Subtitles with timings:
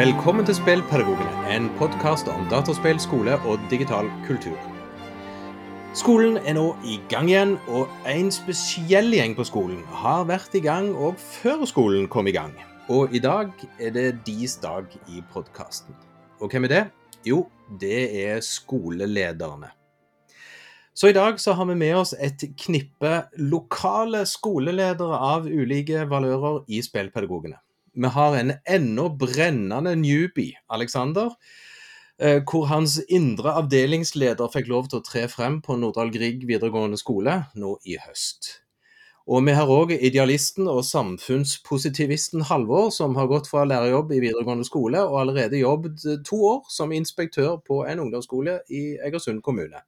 [0.00, 4.56] Velkommen til Spillpedagogene, en podkast om dataspill, skole og digital kultur.
[5.92, 10.64] Skolen er nå i gang igjen, og en spesiell gjeng på skolen har vært i
[10.64, 12.56] gang òg før skolen kom i gang.
[12.88, 15.92] Og i dag er det deres dag i podkasten.
[16.40, 16.82] Og hvem er det?
[17.28, 17.44] Jo,
[17.76, 19.68] det er skolelederne.
[20.96, 26.62] Så i dag så har vi med oss et knippe lokale skoleledere av ulike valører
[26.72, 27.60] i Spillpedagogene.
[28.00, 31.34] Vi har en ennå brennende newbie, Alexander,
[32.16, 36.96] eh, hvor hans indre avdelingsleder fikk lov til å tre frem på Nordahl Grieg videregående
[36.96, 38.54] skole nå i høst.
[39.28, 44.64] Og vi har òg idealisten og samfunnspositivisten Halvor, som har gått fra lærerjobb i videregående
[44.64, 49.84] skole og allerede jobbet to år som inspektør på en ungdomsskole i Egersund kommune.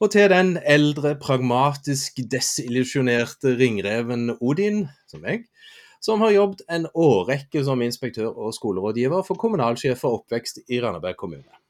[0.00, 5.44] Og til den eldre, pragmatisk desillusjonerte ringreven Odin, som jeg,
[6.02, 11.16] som har jobbet en årrekke som inspektør og skolerådgiver for kommunalsjef for oppvekst i Randaberg
[11.20, 11.60] kommune.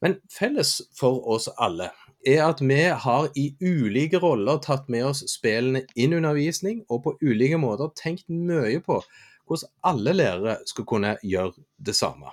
[0.00, 1.90] Men felles for oss alle
[2.26, 7.16] er at vi har i ulike roller tatt med oss spillene inn undervisning, og på
[7.22, 9.00] ulike måter tenkt mye på
[9.48, 12.32] hvordan alle lærere skal kunne gjøre det samme.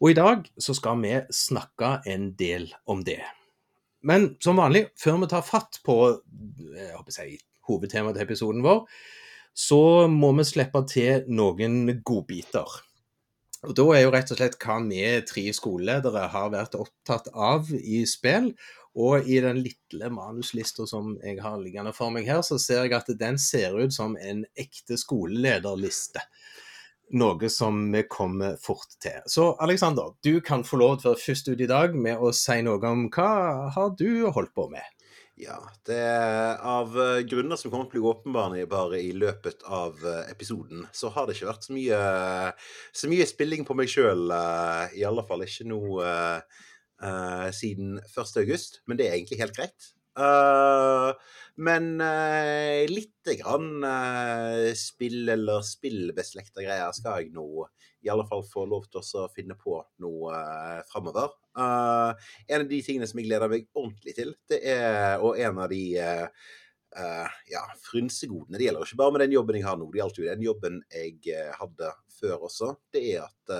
[0.00, 3.22] Og i dag så skal vi snakke en del om det.
[4.06, 5.96] Men som vanlig, før vi tar fatt på
[6.76, 8.84] jeg håper jeg, hovedtemaet til episoden vår,
[9.56, 12.82] så må vi slippe til noen godbiter.
[13.66, 17.72] Og Da er jo rett og slett hva vi tre skoleledere har vært opptatt av
[17.72, 18.52] i spill.
[18.96, 22.94] Og i den lille manuslista som jeg har liggende for meg her, så ser jeg
[22.96, 26.22] at den ser ut som en ekte skolelederliste.
[27.14, 29.20] Noe som vi kommer fort til.
[29.30, 32.32] Så Aleksander, du kan få lov til å være først ut i dag med å
[32.34, 33.30] si noe om hva
[33.76, 34.82] har du holdt på med?
[35.36, 39.66] Ja, det er av eh, grunner som kommer til å bli åpenbare bare i løpet
[39.68, 41.98] av eh, episoden, så har det ikke vært så mye,
[42.96, 44.32] så mye spilling på meg sjøl.
[44.32, 46.40] Eh, I alle fall ikke nå uh,
[47.52, 48.32] siden 1.
[48.40, 49.90] august, men det er egentlig helt greit.
[50.16, 51.12] Uh,
[51.60, 53.84] men uh, lite grann
[54.76, 57.66] spill eller spillbeslekta greier skal jeg nå
[58.06, 61.34] i alle fall få lov til å finne på noe uh, framover.
[61.58, 62.12] Uh,
[62.46, 65.72] en av de tingene som jeg gleder meg ordentlig til, det er, og en av
[65.72, 66.26] de uh,
[67.00, 70.20] uh, ja, frynsegodene Det gjelder ikke bare med den jobben jeg har nå, det gjaldt
[70.20, 72.74] jo den jobben jeg hadde før også.
[72.94, 73.56] Det er at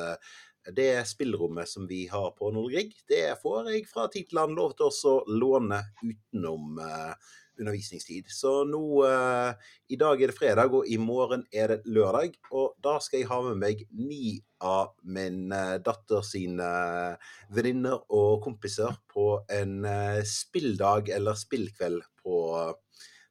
[0.74, 4.74] det spillrommet som vi har på Nordgrig, det får jeg fra tid til annen lov
[4.78, 7.12] til å låne utenom uh,
[7.60, 8.28] undervisningstid.
[8.28, 12.36] Så nå eh, I dag er det fredag, og i morgen er det lørdag.
[12.52, 18.02] Og da skal jeg ha med meg ni av min eh, datter sine eh, venninner
[18.16, 22.36] og kompiser på en eh, spilldag eller spillkveld på,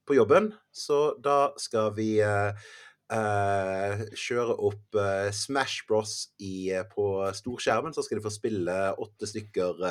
[0.05, 0.51] på, jobben.
[0.71, 2.67] Så da skal vi eh,
[3.05, 9.29] Uh, kjøre opp uh, Smash Bros i, på storskjermen, så skal de få spille åtte
[9.29, 9.83] stykker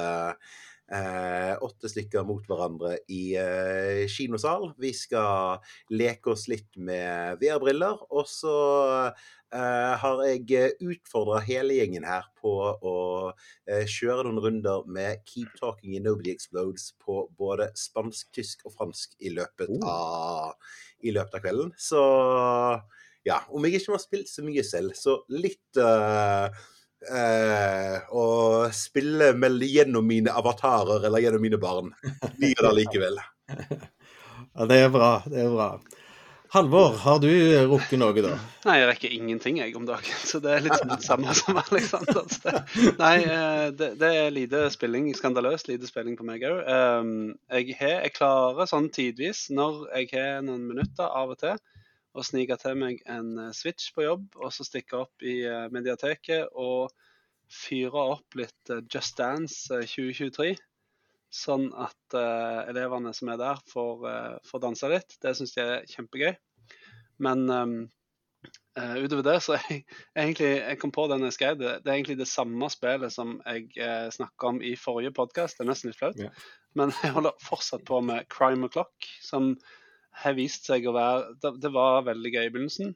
[0.92, 4.72] eh, åtte stykker mot hverandre i eh, kinosal.
[4.80, 5.62] Vi skal
[5.94, 8.04] leke oss litt med VR-briller.
[8.10, 8.56] Og så
[9.08, 12.96] eh, har jeg utfordra hele gjengen her på å
[13.69, 18.76] eh, kjøre noen runder med Keep Talking in Nobody Explodes på både spansk, tysk og
[18.78, 19.88] fransk i løpet oh.
[19.88, 21.72] av, i løpet av kvelden.
[21.81, 22.04] Så
[23.25, 26.47] ja, om jeg ikke har spilt så mye selv, så litt uh,
[27.09, 28.25] eh, Å
[28.77, 29.33] spille
[29.65, 31.93] gjennom mine avatarer eller gjennom mine barn.
[32.39, 33.21] Blir det likevel.
[34.55, 35.09] Ja, det er bra.
[35.27, 35.65] Det er bra.
[36.55, 37.27] Halvor, har du
[37.67, 38.37] rukket noe, da?
[38.69, 40.21] Nei, jeg rekker ingenting jeg om dagen.
[40.23, 42.37] Så det er litt sånn det samme som Aleksanders.
[43.01, 46.61] Nei, eh, det, det, er lite spilling, skandaløst lite spilling på meg òg.
[46.71, 47.17] Ehm,
[47.51, 51.59] jeg, jeg klarer sånn tidvis, når jeg har noen minutter av og til,
[52.14, 55.66] og snike til meg en eh, Switch på jobb, og så stikke opp i eh,
[55.75, 56.93] mediateket og
[57.50, 60.55] fyre opp litt eh, Just Dance 2023.
[61.34, 65.16] Sånn at uh, elevene som er der, får, uh, får danse litt.
[65.19, 66.31] Det syns jeg er kjempegøy.
[67.26, 67.72] Men um,
[68.78, 69.82] uh, utover det, så er jeg,
[70.22, 71.72] egentlig Jeg kom på den jeg skrev det.
[71.82, 75.58] Det er egentlig det samme spillet som jeg uh, snakka om i forrige podkast.
[75.58, 76.22] Det er nesten litt flaut.
[76.22, 76.31] Ja.
[76.78, 79.56] Men jeg holder fortsatt på med Crime O'Clock, som
[80.22, 82.94] har vist seg å være Det, var veldig gøy i begynnelsen.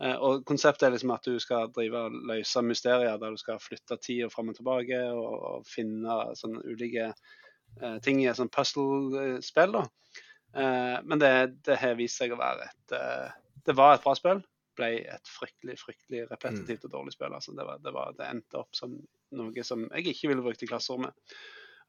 [0.00, 3.60] Eh, og Konseptet er liksom at du skal drive og løse mysterier der du skal
[3.62, 8.54] flytte tida fram og tilbake og, og finne sånne ulike eh, ting i et sånt
[8.54, 9.76] puzzle-spill.
[9.80, 11.34] Eh, men det,
[11.66, 12.96] det, har vist seg å være et
[13.66, 14.44] Det var et bra spill.
[14.78, 17.34] Ble et fryktelig fryktelig repetitivt og dårlig spill.
[17.34, 18.94] altså Det, var, det, var, det endte opp som
[19.36, 21.34] noe som jeg ikke ville brukt i klasserommet.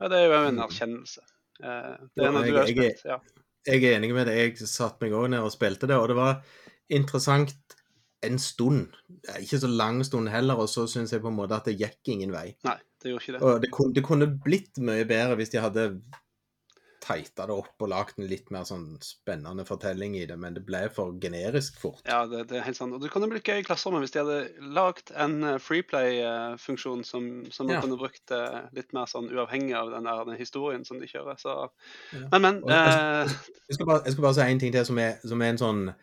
[0.02, 0.66] Og det er jo en mm.
[0.66, 1.24] erkjennelse.
[1.62, 3.22] Eh, det er noe du har spilt, ja
[3.68, 4.58] jeg er enig med deg.
[4.60, 6.40] Jeg satte meg òg ned og spilte det, og det var
[6.92, 7.56] interessant
[8.26, 8.96] en stund.
[9.40, 12.14] Ikke så lang stund heller, og så syns jeg på en måte at det gikk
[12.14, 12.52] ingen vei.
[12.68, 13.42] Nei, det gjorde ikke det.
[13.46, 15.88] Og det kunne, det kunne blitt mye bedre hvis de hadde
[17.02, 20.62] tighta det opp og lagd en litt mer sånn spennende fortelling i det, men det
[20.68, 22.04] ble for generisk fort.
[22.06, 22.94] Ja, det, det er helt sant.
[22.94, 27.28] Og det kunne blitt gøy i klasserommet hvis de hadde lagd en eh, freeplay-funksjon som,
[27.52, 27.82] som man Ja.
[27.82, 31.38] kunne brukt eh, litt mer sånn uavhengig av den, der, den historien som de kjører.
[31.42, 31.50] Så
[32.14, 32.28] Ja.
[32.32, 32.64] Men, men.
[32.64, 33.28] Og- Eh,
[33.70, 35.58] Jeg skal bare, jeg skal bare si en ting til som er, som er en
[35.58, 35.96] sånn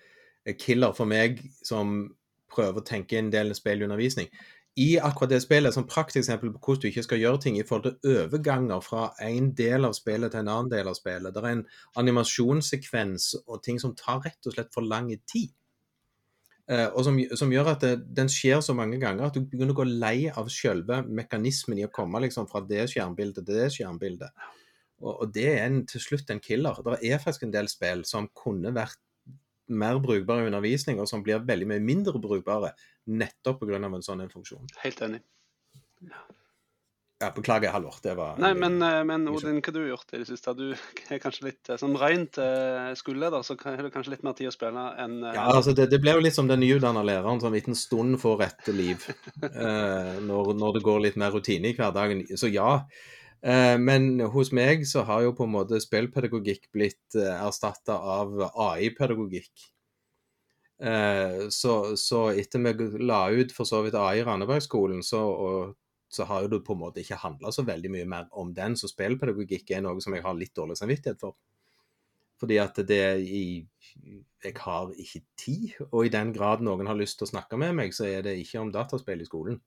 [0.59, 2.15] killer for meg, som
[2.51, 4.27] prøver å tenke en del spillundervisning.
[4.27, 4.58] I
[5.03, 8.19] akkurat det spillet, som prakteksempel på hvordan du ikke skal gjøre ting i forhold til
[8.23, 11.35] overganger fra en del av spillet til en annen del av spillet.
[11.35, 11.65] Det er en
[12.03, 15.51] animasjonssekvens og ting som tar rett og slett for lang tid.
[16.69, 19.73] Eh, og som, som gjør at det, den skjer så mange ganger at du begynner
[19.73, 23.71] å gå lei av selve mekanismen i å komme liksom fra det skjermbildet til det
[23.73, 24.49] skjermbildet.
[25.01, 26.83] Og, og det er en, til slutt en killer.
[26.85, 29.01] Det er faktisk en del spill som kunne vært
[29.69, 32.73] mer brukbare i undervisning, og som blir veldig mye mindre brukbare
[33.09, 33.81] nettopp pga.
[33.85, 34.69] en sånn en funksjon.
[34.85, 35.23] helt enig.
[37.19, 37.97] Ja, beklager, Halvor.
[38.03, 40.53] Det var Nei, men, eh, men Odin, hva har du gjort i det siste?
[40.55, 40.69] Du
[41.11, 44.53] er kanskje litt eh, Som rent eh, skoleleder så har du kanskje litt mer tid
[44.53, 47.51] å spille enn Ja, altså det, det ble jo litt som den nyutdanna læreren som
[47.51, 49.09] en liten stund får et liv.
[50.29, 52.23] når, når det går litt mer rutine i hverdagen.
[52.39, 52.85] Så ja.
[53.79, 59.69] Men hos meg så har jo på en måte spillpedagogikk blitt eh, erstatta av AI-pedagogikk.
[60.79, 65.77] Eh, så, så etter vi la ut for så vidt AI i Randabergskolen, så, og,
[66.09, 68.77] så har jo det på en måte ikke handla så veldig mye mer om den.
[68.79, 71.37] Så spillpedagogikk er noe som jeg har litt dårlig samvittighet for.
[72.39, 73.67] Fordi at det i
[74.45, 75.73] Jeg har ikke tid.
[75.91, 78.39] Og i den grad noen har lyst til å snakke med meg, så er det
[78.39, 79.59] ikke om dataspill i skolen.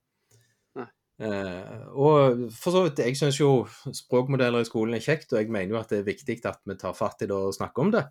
[1.22, 5.52] Eh, og for så vidt, jeg syns jo språkmodeller i skolen er kjekt, og jeg
[5.54, 7.92] mener jo at det er viktig at vi tar fatt i det og snakker om
[7.94, 8.06] det.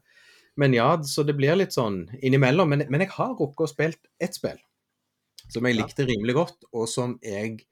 [0.58, 2.72] Men ja, så det blir litt sånn innimellom.
[2.72, 4.58] Men, men jeg har rukket å spilt ett spill
[5.50, 7.64] som jeg likte rimelig godt, og som jeg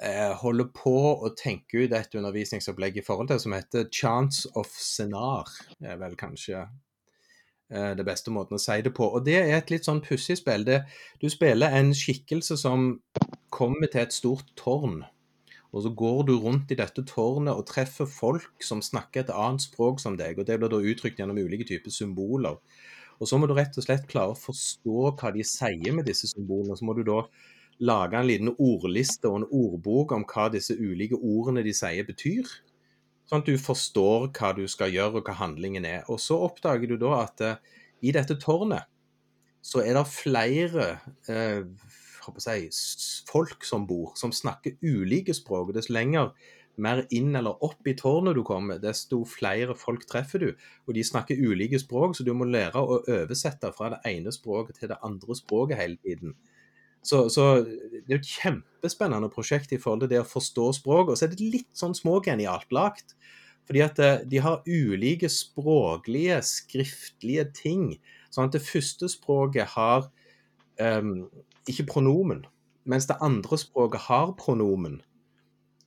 [0.00, 0.94] eh, holder på
[1.26, 5.52] å tenke ut et undervisningsopplegg i forhold til, som heter Chance of Scenar'.
[5.78, 9.10] Det er vel kanskje eh, det beste måten å si det på.
[9.10, 10.64] Og det er et litt sånn pussig spill.
[10.64, 10.84] Det,
[11.20, 12.94] du spiller en skikkelse som
[13.54, 15.02] kommer til et stort tårn.
[15.74, 19.64] Og så går du rundt i dette tårnet og treffer folk som snakker et annet
[19.64, 20.38] språk som deg.
[20.38, 22.60] og Det blir da uttrykt gjennom ulike typer symboler.
[23.18, 26.30] Og så må du rett og slett klare å forstå hva de sier med disse
[26.30, 26.74] symbolene.
[26.74, 27.24] og Så må du da
[27.82, 32.46] lage en liten ordliste og en ordbok om hva disse ulike ordene de sier, betyr.
[33.26, 36.04] Sånn at du forstår hva du skal gjøre og hva handlingen er.
[36.12, 37.58] Og så oppdager du da at eh,
[38.04, 38.86] i dette tårnet
[39.64, 40.88] så er det flere
[41.32, 41.64] eh,
[42.42, 42.68] si,
[43.30, 45.74] folk som bor, som snakker ulike språk.
[45.76, 46.32] Dess lenger
[46.76, 50.48] mer inn eller opp i tårnet du kommer, desto flere folk treffer du.
[50.88, 54.80] Og de snakker ulike språk, så du må lære å oversette fra det ene språket
[54.80, 56.34] til det andre språket hele tiden.
[57.04, 61.12] Så, så det er et kjempespennende prosjekt i forhold til det å forstå språk.
[61.12, 63.12] Og så er det litt sånn smågenialt lagt.
[63.68, 67.86] Fordi at eh, de har ulike språklige, skriftlige ting.
[68.32, 70.08] Sånn at det første språket har
[70.80, 71.26] em,
[71.70, 72.44] ikke pronomen,
[72.84, 75.00] mens det andre språket har pronomen.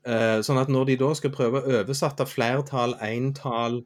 [0.07, 3.81] Uh, sånn at når de da skal prøve å oversette flertall, entall,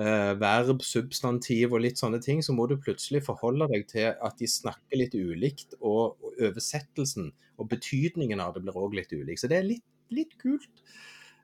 [0.00, 4.40] uh, verb, substantiv og litt sånne ting, så må du plutselig forholde deg til at
[4.40, 7.30] de snakker litt ulikt, og, og oversettelsen
[7.60, 9.38] og betydningen av det blir òg litt ulik.
[9.38, 10.82] Så det er litt, litt kult.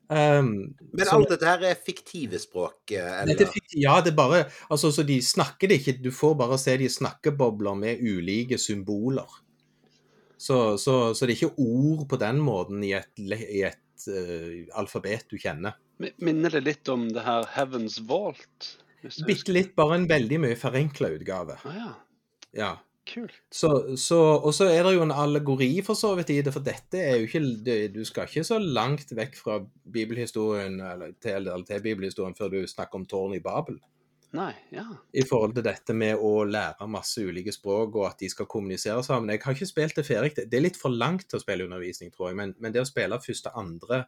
[0.06, 3.34] Um, Men alt dette her er fiktive språk, eh, eller?
[3.34, 5.96] det fiktive, ja, det er bare Altså, så de snakker det ikke.
[6.04, 9.26] Du får bare se de snakkebobler med ulike symboler.
[10.38, 14.78] Så, så, så det er ikke ord på den måten i et, i et uh,
[14.78, 15.78] alfabet du kjenner.
[16.20, 18.74] Minner det litt om det her Heavens Vault?
[19.26, 21.58] Bitte litt, bare en veldig mye forenkla utgave.
[21.64, 21.94] Ah, ja,
[22.56, 22.74] Ja.
[23.08, 23.36] Kult.
[23.54, 23.70] Så,
[24.00, 27.00] så, og så er det jo en allegori for så vidt i det, for dette
[27.00, 29.60] er jo ikke Du skal ikke så langt vekk fra
[29.92, 33.78] bibelhistorien eller til, eller til bibelhistorien før du snakker om tårnet i Babel.
[34.36, 34.84] Nei, ja.
[35.16, 39.02] i forhold til dette med å lære masse ulike språk og at de skal kommunisere
[39.06, 39.30] sammen.
[39.32, 40.34] Jeg har ikke spilt det ferdig.
[40.36, 42.38] Det er litt for langt til å spille undervisning, tror jeg.
[42.40, 44.04] Men, men det å spille første andre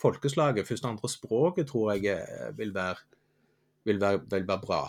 [0.00, 3.06] folkeslaget, første andre språket, tror jeg eh, vil være,
[3.88, 4.82] vil være, vil være bra.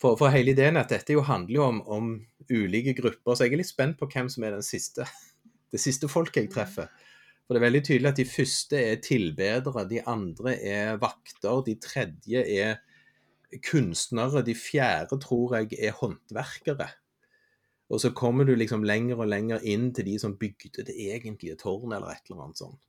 [0.00, 2.08] For, for hele ideen er at dette jo handler jo om, om
[2.50, 5.06] ulike grupper, så jeg er litt spent på hvem som er den siste,
[5.72, 6.90] det siste folket jeg treffer.
[7.46, 11.76] For det er veldig tydelig at de første er tilbedere, de andre er vakter, de
[11.78, 12.80] tredje er
[13.62, 16.88] kunstnere, de fjerde tror jeg er håndverkere.
[17.86, 21.54] Og så kommer du liksom lenger og lenger inn til de som bygde det egentlige
[21.60, 22.82] tårnet, eller et eller annet sånt.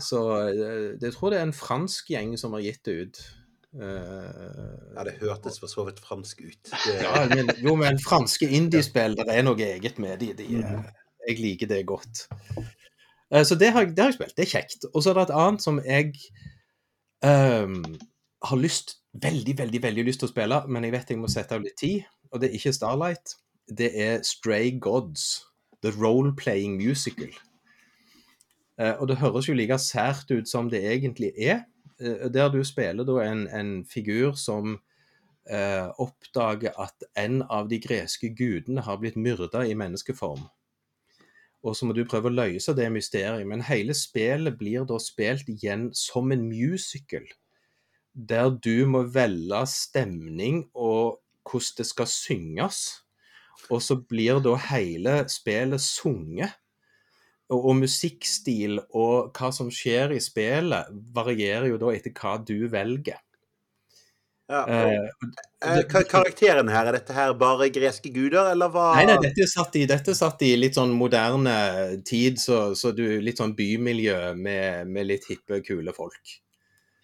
[0.00, 3.20] Så eh, jeg tror det er en fransk gjeng som har gitt det ut.
[3.74, 6.70] Eh, Ja, det hørtes for så vidt fransk ut.
[6.70, 6.94] Det...
[7.04, 10.90] Ja, men, jo, men franske indiespill, det er noe eget med de, de eh,
[11.28, 12.26] Jeg liker det godt.
[13.32, 14.36] Eh, Så det har, jeg- det har jeg spilt.
[14.36, 14.86] Det er kjekt.
[14.94, 16.12] Og så er det et annet som jeg
[17.24, 17.82] um,
[18.44, 21.56] har lyst veldig, veldig veldig lyst til å spille, men jeg vet jeg må sette
[21.56, 22.04] av litt tid.
[22.32, 23.34] Og det er ikke Starlight.
[23.68, 25.42] Det er Stray Gods.
[25.82, 27.30] The Role-Playing Musical.
[28.78, 31.62] Og det høres jo like sært ut som det egentlig er.
[32.00, 34.78] Eh, der du spiller da en, en figur som
[35.50, 40.44] eh, oppdager at en av de greske gudene har blitt myrda i menneskeform.
[41.66, 43.46] Og så må du prøve å løse det mysteriet.
[43.48, 47.26] Men hele spillet blir da spilt igjen som en musical.
[48.14, 52.84] Der du må velge stemning og hvordan det skal synges.
[53.70, 56.54] Og så blir da hele spillet sunget.
[57.54, 63.20] Og, musikkstil og hva som skjer i spillet, varierer jo da etter hva du velger.
[64.50, 64.64] Ja.
[64.66, 68.90] Eh, Eh, Karakteren her, er dette her bare greske guder, eller hva?
[68.98, 71.54] Nei, nei, dette satt i, dette satt i litt sånn moderne
[72.06, 76.36] tid, så, så du Litt sånn bymiljø med, med litt hippe, kule folk.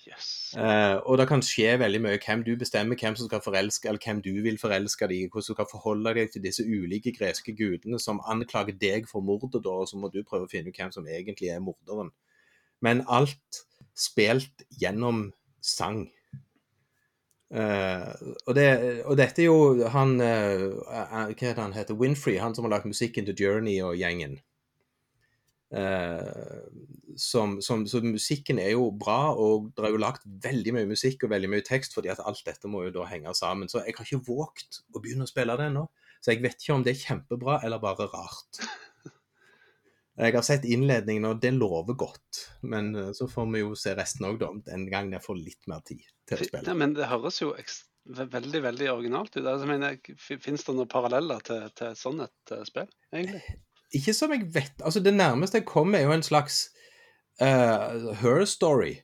[0.09, 0.54] Yes.
[0.59, 4.02] Uh, og det kan skje veldig mye hvem du bestemmer hvem som skal forelske, eller
[4.02, 7.54] hvem du vil forelske deg i, hvordan du skal forholde deg til disse ulike greske
[7.59, 10.94] gudene som anklager deg for mordet, og så må du prøve å finne ut hvem
[10.94, 12.11] som egentlig er morderen.
[12.82, 13.62] Men alt
[13.94, 15.28] spilt gjennom
[15.62, 16.09] sang.
[17.52, 18.11] Uh,
[18.47, 18.68] og, det,
[19.04, 21.99] og dette er jo han eh, Hva heter han heter?
[22.00, 24.38] Winfrey, han som har lagt musikken til Journey og gjengen.
[25.72, 26.62] Eh,
[27.16, 31.24] som, som, så musikken er jo bra, og det er jo lagt veldig mye musikk
[31.24, 33.70] og veldig mye tekst, fordi at alt dette må jo da henge sammen.
[33.72, 35.86] Så jeg har ikke våget å begynne å spille det ennå.
[36.22, 38.62] Så jeg vet ikke om det er kjempebra eller bare rart.
[40.22, 42.42] Jeg har sett innledningen, og det lover godt.
[42.68, 44.50] Men eh, så får vi jo se resten òg, da.
[44.68, 46.74] Den gangen jeg får litt mer tid til å Ja, spille.
[46.78, 47.54] men det høres jo
[48.04, 49.46] veldig veldig originalt ut.
[49.46, 53.42] Altså, Fins det noen paralleller til, til et et eh, spill, egentlig?
[53.92, 54.75] Ikke som jeg vet.
[54.80, 56.70] Altså, det nærmeste jeg kommer, er jo en slags
[57.42, 58.94] uh, her story.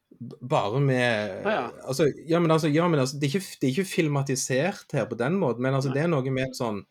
[0.50, 1.68] Bare med ja.
[1.86, 5.04] Altså, ja, men altså, ja, men altså det, er ikke, det er ikke filmatisert her
[5.06, 5.98] på den måten, men altså, Nei.
[5.98, 6.82] det er noe med et sånn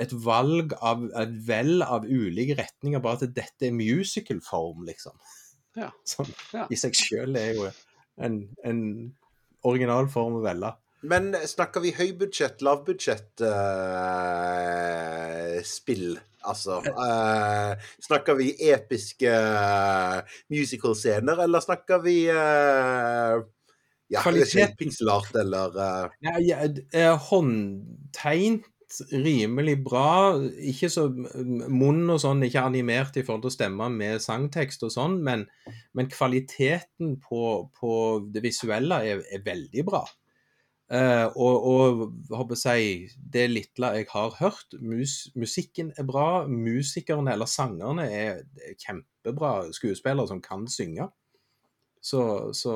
[0.00, 5.16] et valg av et vel av ulike retninger, bare at dette er musical-form, liksom.
[5.76, 5.90] Ja.
[6.08, 6.66] Som Ja.
[6.70, 7.66] i seg sjøl er jo
[8.22, 8.80] en, en
[9.66, 10.70] original form å velge.
[11.04, 14.68] Men snakker vi høybudsjett, lavbudsjett uh,
[15.66, 16.14] spill?
[16.44, 17.72] Altså Uh,
[18.04, 20.20] Snakker vi episke uh,
[20.52, 23.40] musical-scener, eller snakker vi uh,
[24.12, 24.52] ja, Kvalitet.
[24.52, 24.76] Kvalitet.
[24.80, 26.08] pixel art, eller uh...
[26.24, 26.34] Ja,
[26.92, 28.68] ja, håndtegnt
[29.10, 30.36] rimelig bra.
[30.60, 34.92] Ikke så Munn og sånn, ikke animert i forhold til å stemme med sangtekst og
[34.94, 35.46] sånn, men,
[35.96, 37.40] men kvaliteten på,
[37.74, 37.94] på
[38.34, 40.04] det visuelle er, er veldig bra.
[40.94, 46.46] Eh, og, og jeg, det lille jeg har hørt, mus, musikken er bra.
[46.46, 51.08] Musikerne eller sangerne er, er kjempebra skuespillere som kan synge.
[52.04, 52.74] Så, så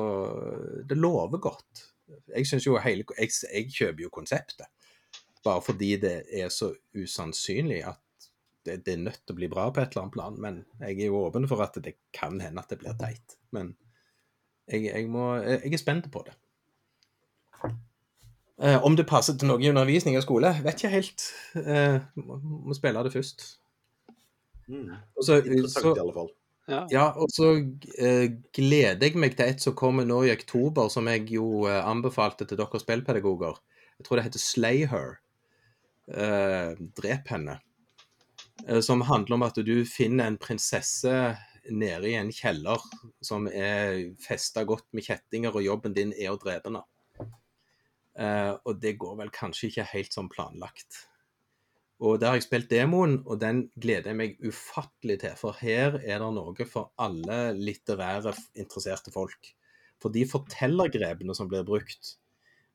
[0.89, 1.85] det lover godt.
[2.33, 2.47] Jeg
[2.83, 4.67] hele, jeg, jeg kjøper jo konseptet.
[5.45, 8.01] Bare fordi det er så usannsynlig at
[8.65, 10.39] det, det er nødt til å bli bra på et eller annet plan.
[10.41, 13.37] Men jeg er jo åpen for at det kan hende at det blir teit.
[13.55, 13.71] Men
[14.67, 16.35] jeg, jeg, må, er spent på det.
[18.59, 21.29] Eh, om det passer til noe i undervisning og skole, vet ikke helt.
[21.55, 23.45] Eh, må, må spille det først.
[24.67, 26.33] mm, Også, Interessant, så, i alle fall.
[26.69, 26.81] Ja.
[26.93, 27.53] ja, og så
[27.97, 31.79] eh, gleder jeg meg til et som kommer nå i oktober, som jeg jo eh,
[31.81, 33.57] anbefalte til dere spillpedagoger.
[33.97, 35.17] Jeg tror det heter Slay Her.
[36.09, 37.57] Eh, drep henne.
[38.67, 41.15] Eh, som handler om at du finner en prinsesse
[41.69, 42.81] nede i en kjeller
[43.23, 46.83] som er festa godt med kjettinger, og jobben din er å drepe henne.
[48.19, 51.05] Eh, og det går vel kanskje ikke helt som planlagt.
[51.99, 55.35] Og der har jeg spilt demoen, og den gleder jeg meg ufattelig til.
[55.39, 59.51] For her er det noe for alle litterære interesserte folk.
[59.99, 62.15] For de fortellergrepene som blir brukt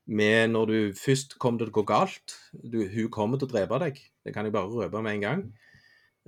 [0.05, 3.79] med når du først kommer til å gå galt du, Hun kommer til å drepe
[3.81, 4.01] deg.
[4.21, 5.45] Det kan jeg bare røpe med en gang.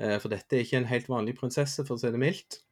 [0.02, 2.64] Uh, For dette er ikke en helt vanlig prinsesse, for å si det mildt.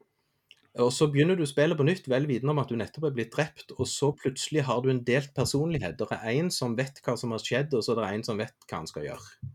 [0.84, 3.32] Og så begynner du spillet på nytt, vel vitende om at du nettopp er blitt
[3.32, 5.96] drept, og så plutselig har du en delt personlighet.
[6.00, 8.42] Det er en som vet hva som har skjedd, og så er det en som
[8.42, 9.54] vet hva han skal gjøre.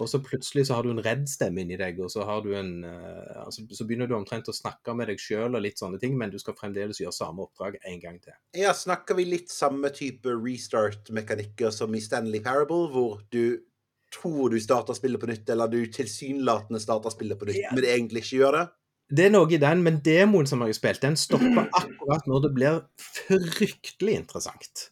[0.00, 2.52] Og så plutselig så har du en redd stemme inni deg, og så, har du
[2.56, 5.98] en, eh, altså, så begynner du omtrent å snakke med deg sjøl og litt sånne
[6.00, 8.36] ting, men du skal fremdeles gjøre samme oppdrag en gang til.
[8.56, 13.60] Ja, snakker vi litt samme type restart-mekanikker som i Stanley Parable, hvor du
[14.14, 17.74] tror du starter spillet på nytt, eller du tilsynelatende starter spillet på nytt, Ja.
[17.74, 18.68] men egentlig ikke gjør det?
[19.10, 22.44] Det er noe i den, men demoen som jeg har spilt, den stopper akkurat når
[22.46, 24.90] det blir fryktelig interessant.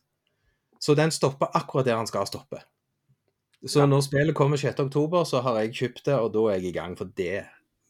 [0.82, 2.62] Så den stopper akkurat der han skal stoppe.
[3.66, 6.76] Så når spillet kommer 6.10, så har jeg kjøpt det, og da er jeg i
[6.76, 6.94] gang.
[6.98, 7.46] For det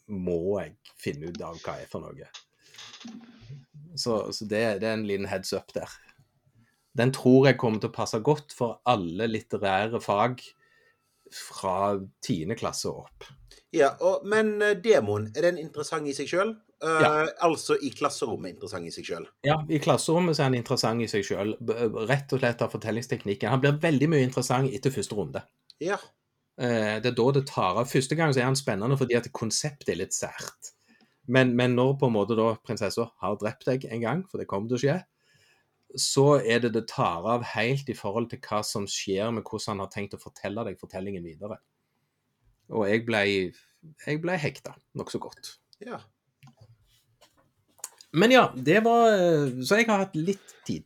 [0.09, 2.29] må jeg finne ut av hva er for noe.
[3.99, 5.93] Så, så det, det er en liten heads up der.
[6.97, 10.41] Den tror jeg kommer til å passe godt for alle litterære fag
[11.35, 12.55] fra 10.
[12.59, 13.27] klasse opp.
[13.75, 16.55] Ja, og, Men eh, demoen, er den interessant i seg sjøl?
[16.79, 17.27] Ja.
[17.43, 19.25] Altså i klasserommet interessant i seg sjøl?
[19.47, 21.57] Ja, i klasserommet så er han interessant i seg sjøl.
[22.07, 23.51] Rett og slett av fortellingsteknikken.
[23.51, 25.43] Han blir veldig mye interessant etter første runde.
[25.83, 25.99] Ja.
[26.59, 27.91] Uh, Det er da det tar av.
[27.91, 30.73] Første gang så er han spennende fordi at konseptet er litt sært.
[31.29, 34.49] Men, men når på en måte da prinsessa har drept deg en gang, for det
[34.49, 34.97] kommer til å skje,
[36.03, 39.77] så er det det tar av helt i forhold til hva som skjer med hvordan
[39.77, 41.61] han har tenkt å fortelle deg fortellingen videre.
[42.75, 43.25] Og jeg ble,
[44.05, 45.57] jeg ble hekta nokså godt.
[45.85, 46.01] ja.
[48.13, 50.85] Men ja, det var eh, Så jeg har hatt litt tid.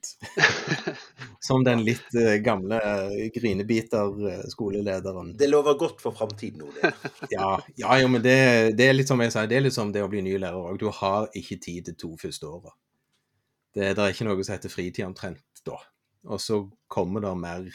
[1.46, 5.36] Som den litt eh, gamle eh, grinebiter-skolelederen.
[5.38, 6.92] Det lover godt for framtiden, Ole.
[7.34, 8.36] Ja, ja jo, men det,
[8.78, 10.58] det er litt som jeg sier, det er litt som det å bli ny lærer
[10.58, 10.80] òg.
[10.82, 12.74] Du har ikke tid til to første åra.
[13.72, 15.78] Det, det er ikke noe som heter fritid omtrent da.
[16.28, 16.60] Og så
[16.92, 17.68] kommer det mer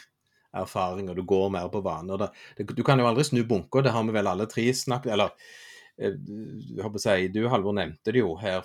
[0.56, 2.28] erfaring, og du går mer på vaner.
[2.56, 5.34] Du kan jo aldri snu bunker, det har vi vel alle tre snakket Eller
[6.00, 8.64] eh, jeg håper å si, du Halvor nevnte det jo her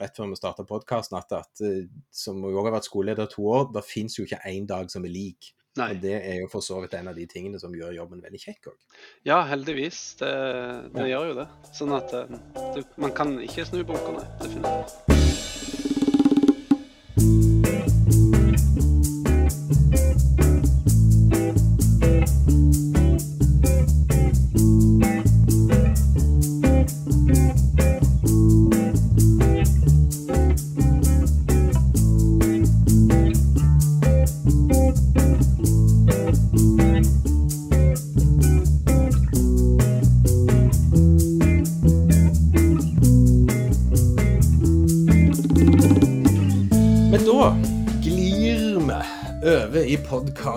[0.00, 3.48] rett før vi starta podkasten, at, at eh, som jo også har vært skoleleder to
[3.48, 5.54] år, det fins jo ikke én dag som er lik.
[5.80, 5.94] Nei.
[5.94, 8.40] Og det er jo for så vidt en av de tingene som gjør jobben veldig
[8.42, 8.98] kjekk òg.
[9.24, 10.02] Ja, heldigvis.
[10.20, 10.32] Det,
[10.92, 11.48] det gjør jo det.
[11.72, 12.36] Sånn at eh,
[12.76, 14.26] det, man kan ikke snu bunkene.
[14.44, 15.71] Definitivt.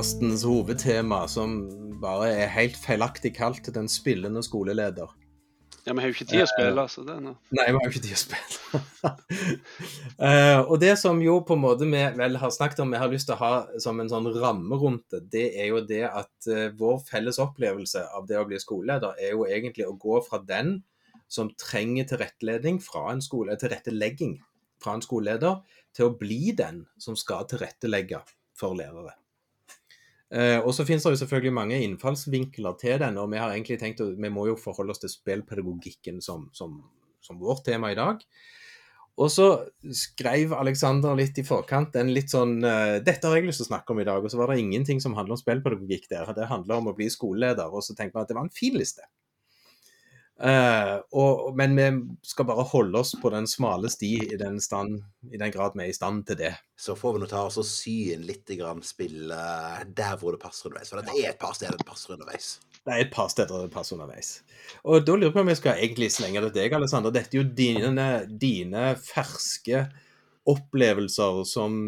[0.06, 1.54] Podkastens hovedtema, som
[1.98, 5.10] bare er helt feilaktig kalt 'Den spillende skoleleder'.
[5.88, 7.02] Ja, vi har jo ikke tid å spille, altså.
[7.02, 7.34] det nå.
[7.50, 9.16] Nei, vi har jo ikke tid å spille.
[10.20, 13.10] Eh, og det som jo på en måte vi vel har snakket om, vi har
[13.10, 16.48] lyst til å ha som en sånn ramme rundt det, det er jo det at
[16.48, 20.38] eh, vår felles opplevelse av det å bli skoleleder, er jo egentlig å gå fra
[20.38, 20.84] den
[21.28, 24.38] som trenger tilrettelegging fra en skole, tilrettelegging
[24.82, 25.62] fra en skoleleder,
[25.98, 28.22] til å bli den som skal tilrettelegge
[28.56, 29.18] for lærere.
[30.34, 33.78] Eh, og så finnes det jo selvfølgelig mange innfallsvinkler til den, og vi har egentlig
[33.82, 36.80] tenkt at vi må jo forholde oss til spillpedagogikken som, som,
[37.22, 38.24] som vårt tema i dag.
[39.16, 39.46] Og så
[39.96, 43.72] skrev Alexander litt i forkant en litt sånn eh, Dette har jeg lyst til å
[43.72, 46.34] snakke om i dag, og så var det ingenting som handler om spillpedagogikk der.
[46.36, 48.76] Det handler om å bli skoleleder, og så tenkte vi at det var en fin
[48.76, 49.06] liste.
[50.36, 51.86] Eh, og, men vi
[52.28, 55.00] skal bare holde oss på den smale sti i den, stand,
[55.32, 56.54] i den grad vi er i stand til det.
[56.80, 60.36] Så får vi nå ta oss og sy inn litt grann spill eh, der hvor
[60.36, 60.92] det passer underveis.
[60.92, 62.56] For det er et par steder det passer underveis.
[62.86, 64.34] Det er et par steder det passer underveis.
[64.84, 67.16] Og da lurer jeg på om jeg skal egentlig slenge det til deg, Alexander.
[67.16, 68.10] Dette er jo dine,
[68.42, 69.86] dine ferske
[70.52, 71.80] opplevelser som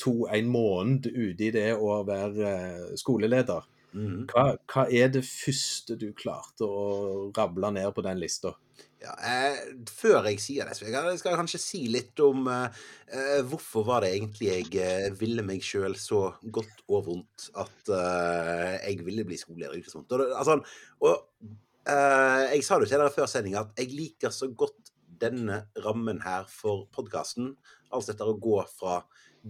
[0.00, 3.66] to en måned ute i det å være eh, skoleleder.
[3.96, 4.26] Mhm.
[4.28, 8.52] Hva, hva er det første du klarte å rable ned på den lista?
[9.00, 9.58] Ja, eh,
[9.92, 12.80] før jeg sier det, så skal jeg kanskje si litt om eh,
[13.12, 17.92] eh, hvorfor var det egentlig jeg eh, ville meg sjøl så godt og vondt at
[17.92, 20.26] eh, jeg ville bli skoleleder Ikke utgangspunktet.
[20.26, 20.58] Og, altså,
[21.04, 21.56] og
[21.88, 26.20] eh, jeg sa det til dere før sending at jeg liker så godt denne rammen
[26.24, 27.54] her for podkasten.
[27.88, 29.00] Altså dette å gå fra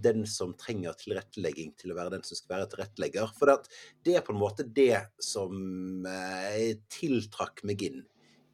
[0.03, 3.31] den som trenger tilrettelegging, til å være den som skal være tilrettelegger.
[3.37, 3.51] For
[4.05, 8.03] det er på en måte det som eh, tiltrakk meg inn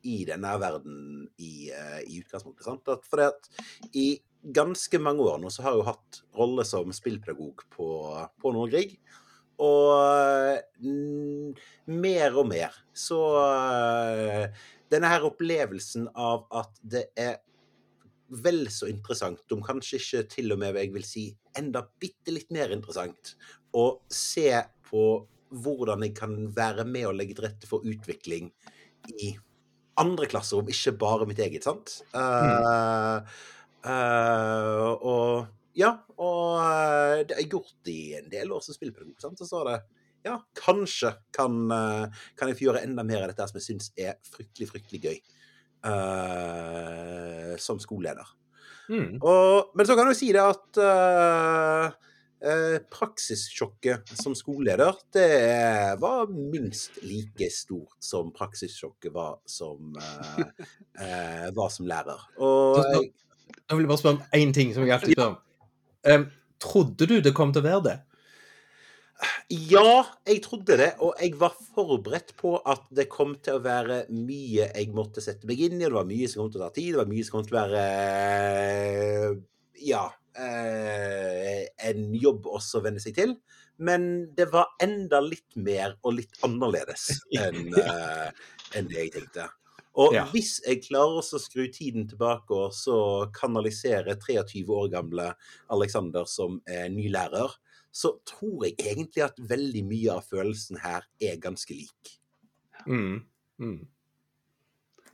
[0.03, 2.65] i denne verden i, eh, i utgangspunktet.
[2.67, 2.89] Sant?
[2.91, 3.49] At det at
[3.95, 4.07] i
[4.43, 7.87] ganske mange år nå så har jeg jo hatt rolle som spillpedagog på,
[8.41, 8.97] på Nordgrig.
[9.63, 11.53] Og mm,
[11.93, 17.37] mer og mer så eh, Denne her opplevelsen av at det er
[18.27, 21.25] vel så interessant, om kanskje ikke til og med jeg vil si
[21.59, 23.35] enda bitte litt mer interessant,
[23.73, 24.49] å se
[24.89, 25.03] på
[25.53, 28.49] hvordan jeg kan være med og legge til rette for utvikling
[29.21, 29.33] i
[30.01, 31.99] andre klasserom, ikke bare mitt eget, sant?
[32.15, 33.21] Uh,
[33.85, 35.89] uh, og ja,
[36.21, 39.39] og eh, det har jeg gjort i en del år som spillpedagog, sant?
[39.41, 39.77] Så er det
[40.27, 41.55] ja, kanskje kan,
[42.37, 45.17] kan jeg få gjøre enda mer av dette som jeg syns er fryktelig, fryktelig gøy
[45.83, 46.92] eh,
[47.61, 48.29] som skoleleder.
[48.89, 49.19] Mm.
[49.21, 51.93] Og, men så kan du si det at uh,
[52.43, 55.29] eh, praksissjokket som skoleleder, det
[56.01, 60.45] var minst like stort som praksissjokket var som, uh,
[60.99, 62.27] uh, var som lærer.
[62.43, 65.39] Og Jeg vil bare spørre om én ting som jeg alltid spør om.
[66.03, 66.25] Um,
[66.59, 67.99] trodde du det kom til å være det?
[69.51, 74.03] Ja, jeg trodde det, og jeg var forberedt på at det kom til å være
[74.13, 76.75] mye jeg måtte sette meg inn i, det var mye som kom til å ta
[76.77, 77.83] tid, det var mye som kom til å være
[78.67, 79.33] eh,
[79.89, 80.05] Ja.
[80.33, 83.35] Eh, en jobb også å venne seg til.
[83.77, 87.09] Men det var enda litt mer og litt annerledes
[87.41, 88.31] enn eh,
[88.77, 89.49] enn det jeg tenkte.
[90.01, 90.23] Og Ja.
[90.31, 95.27] hvis jeg klarer å skru tiden tilbake og så kanalisere 23 år gamle
[95.69, 97.53] Alexander som er ny lærer,
[97.93, 102.15] så tror jeg egentlig at veldig mye av følelsen her er ganske lik.
[102.87, 103.21] Mm.
[103.61, 103.81] Mm.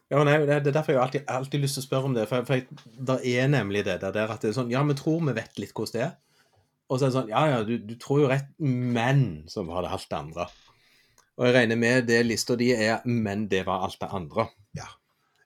[0.09, 2.23] Ja, nei, det, er derfor jeg alltid, alltid lyst til å spørre om det.
[2.31, 4.95] For, for jeg, det er nemlig det der, der at det er sånn Ja, vi
[4.97, 6.15] tror vi vet litt hvordan det er.
[6.89, 9.85] Og så er det sånn Ja, ja, du, du tror jo rett, men så var
[9.85, 10.47] det alt det andre.
[11.37, 14.49] Og jeg regner med det lista di er 'men det var alt det andre'.
[14.75, 14.89] Ja,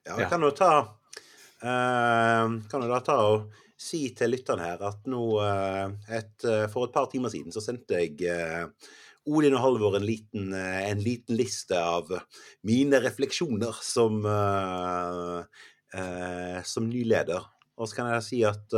[0.06, 0.16] Ja.
[0.18, 0.72] jeg kan jo ta
[1.64, 3.52] uh, Kan jo da ta og
[3.84, 7.62] si til lytterne her at nå eh, et, eh, For et par timer siden så
[7.64, 8.64] sendte jeg eh,
[9.24, 12.10] Odin og Halvor en liten, en liten liste av
[12.68, 14.18] mine refleksjoner som,
[16.68, 17.46] som ny leder.
[17.80, 18.76] Og så kan jeg si at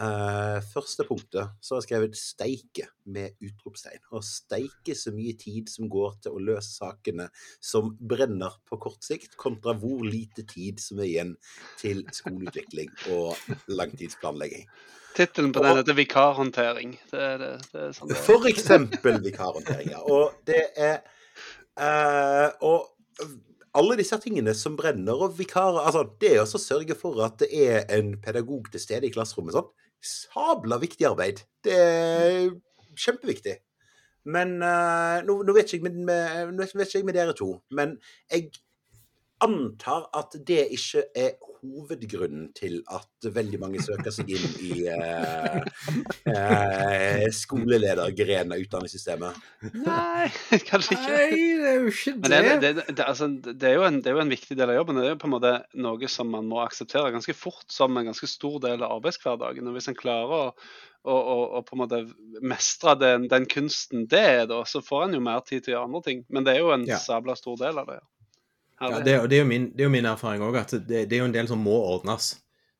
[0.00, 4.02] eh, første punktet så har jeg skrevet 'steike' med utropstegn.
[4.12, 7.28] Og steike så mye tid som går til å løse sakene
[7.60, 11.34] som brenner på kort sikt, kontra hvor lite tid som er igjen
[11.80, 13.36] til skoleutvikling og
[13.68, 14.68] langtidsplanlegging.
[15.16, 16.94] Tittelen på den heter 'Vikarhåndtering'.
[17.10, 18.20] Det, det, det sånn det.
[18.22, 19.90] For eksempel vikarhåndtering.
[19.96, 20.04] ja.
[20.04, 21.00] Og det er
[21.78, 22.86] uh, Og
[23.78, 27.84] alle disse tingene som brenner, og vikarer altså Det å sørge for at det er
[27.98, 29.58] en pedagog til stede i klasserommet.
[29.58, 29.68] sånn,
[30.04, 31.42] Sabla viktig arbeid.
[31.64, 32.50] Det er
[32.98, 33.58] kjempeviktig.
[34.28, 37.54] Men uh, nå, nå, vet jeg med, med, nå vet ikke jeg med dere to,
[37.72, 37.96] men
[38.28, 38.50] jeg
[39.44, 41.36] antar at det ikke er
[41.68, 45.60] hovedgrunnen til at veldig mange søker seg inn i eh,
[46.32, 49.38] eh, skoleledergrenen av utdanningssystemet.
[49.84, 50.28] Nei,
[50.70, 51.14] kanskje ikke.
[51.14, 51.30] Nei,
[51.62, 54.18] det er jo ikke det, det, det, det, altså, det, er jo en, det er
[54.18, 55.00] jo en viktig del av jobben.
[55.00, 55.54] Det er jo på en måte
[55.86, 59.68] noe som man må akseptere ganske fort som en ganske stor del av arbeidshverdagen.
[59.68, 60.42] Og Hvis en klarer å,
[61.08, 62.02] og, og, og, på en måte
[62.42, 65.76] mestre den, den kunsten det er, da, så får en jo mer tid til å
[65.76, 66.24] gjøre andre ting.
[66.32, 67.00] Men det er jo en Ja.
[67.02, 68.00] sabla stor del av det.
[68.02, 68.06] ja.
[68.80, 71.16] Ja, det, det, er jo min, det er jo min erfaring òg, at det, det
[71.16, 72.36] er jo en del som må ordnes.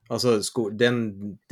[0.08, 1.00] Altså, sko, Den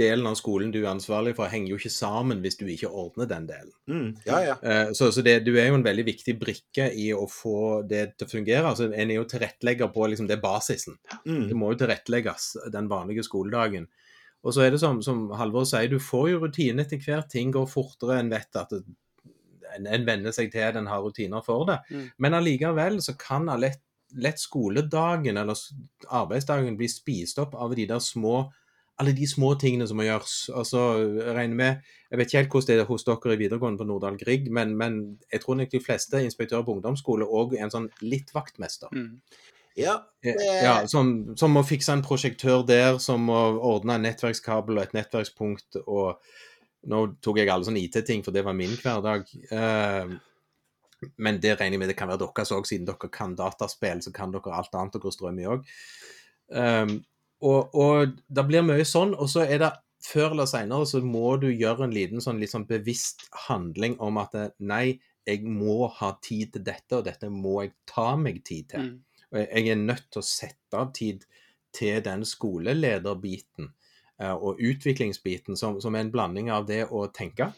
[0.00, 3.28] delen av skolen du er ansvarlig for, henger jo ikke sammen hvis du ikke ordner
[3.28, 3.72] den delen.
[3.90, 4.56] Mm, ja, ja.
[4.62, 8.16] Eh, Så, så det, du er jo en veldig viktig brikke i å få det
[8.16, 8.64] til å fungere.
[8.70, 10.96] altså En er jo tilrettelegger på liksom det basisen.
[11.26, 11.48] Mm.
[11.50, 13.90] Det må jo tilrettelegges den vanlige skoledagen.
[14.46, 17.28] Og så er det som, som Halvor sier, du får jo rutine etter hvert.
[17.32, 18.22] Ting går fortere.
[18.22, 18.86] En vet at det,
[19.76, 21.80] en, en venner seg til det, en har rutiner for det.
[21.90, 22.06] Mm.
[22.24, 23.82] Men allikevel så kan lett,
[24.16, 25.56] lett skoledagen eller
[26.08, 28.46] arbeidsdagen bli spist opp av de der små
[28.96, 30.34] alle de små tingene som må gjøres.
[30.56, 30.78] Altså,
[31.20, 33.84] jeg regner med, jeg vet ikke helt hvordan det er hos dere i videregående på
[33.90, 34.94] Nordahl Grieg, men, men
[35.28, 38.88] jeg tror nok de fleste inspektører på ungdomsskole òg er en sånn litt vaktmester.
[38.96, 39.20] Mm.
[39.76, 39.98] ja.
[40.24, 44.78] Eh, Det- Ja, som, som må fikse en prosjektør der, som må ordne en nettverkskabel
[44.78, 45.76] og et nettverkspunkt.
[45.86, 46.16] og
[46.88, 49.28] Nå tok jeg alle sånne IT-ting, for det var min hverdag.
[49.52, 50.16] Eh,
[51.16, 54.12] men det regner jeg med det kan være deres òg, siden dere kan dataspill, så
[54.14, 55.66] kan dere alt annet dere strømmer i òg.
[56.46, 56.94] Um,
[57.44, 59.72] og, og det blir mye sånn, og så er det
[60.06, 64.36] før eller seinere så må du gjøre en liten sånn sånn bevisst handling om at
[64.58, 68.80] nei, jeg må ha tid til dette, og dette må jeg ta meg tid til.
[68.92, 69.24] Mm.
[69.32, 71.24] Og jeg- jeg er nødt til å sette av tid
[71.74, 73.72] til den skolelederbiten
[74.20, 77.52] eh, og utviklingsbiten, som, som er en blanding av det å tenke,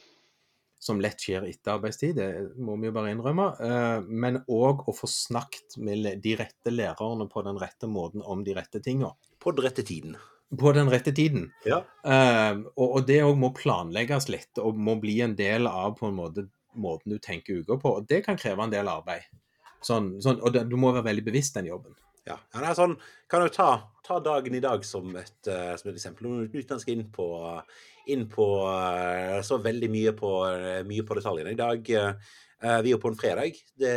[0.79, 4.95] som lett skjer etter arbeidstid, det må vi jo bare innrømme, eh, men òg å
[4.95, 9.11] få snakket med de rette lærerne på den rette måten om de rette tinga.
[9.43, 10.14] På den rette tiden.
[10.59, 11.51] På den rette tiden.
[11.67, 11.83] Ja.
[12.07, 16.19] Eh, og, det òg må planlegges litt, og må bli en del av på en
[16.19, 16.47] måte
[16.79, 17.99] måten du tenker uka på.
[17.99, 19.27] Og det kan kreve en del arbeid.
[19.85, 21.99] Sånn, sånn, og du må være veldig bevisst den jobben.
[22.27, 22.97] Ja, ja det er sånn,
[23.31, 23.71] kan jo ta,
[24.09, 26.49] ta dagen i dag som et, eh, som et eksempel.
[26.49, 27.29] Uten jeg inn på,
[28.09, 31.53] inn på eh, så veldig mye på, eh, mye på detaljene.
[31.53, 31.97] I dag
[32.59, 33.55] Vi er på en fredag.
[33.79, 33.90] Det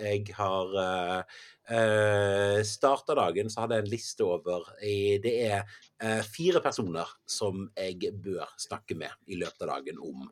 [0.00, 7.04] jeg har uh, starta dagen, så hadde jeg en liste over Det er fire personer
[7.28, 10.24] som jeg bør snakke med i løpet av dagen om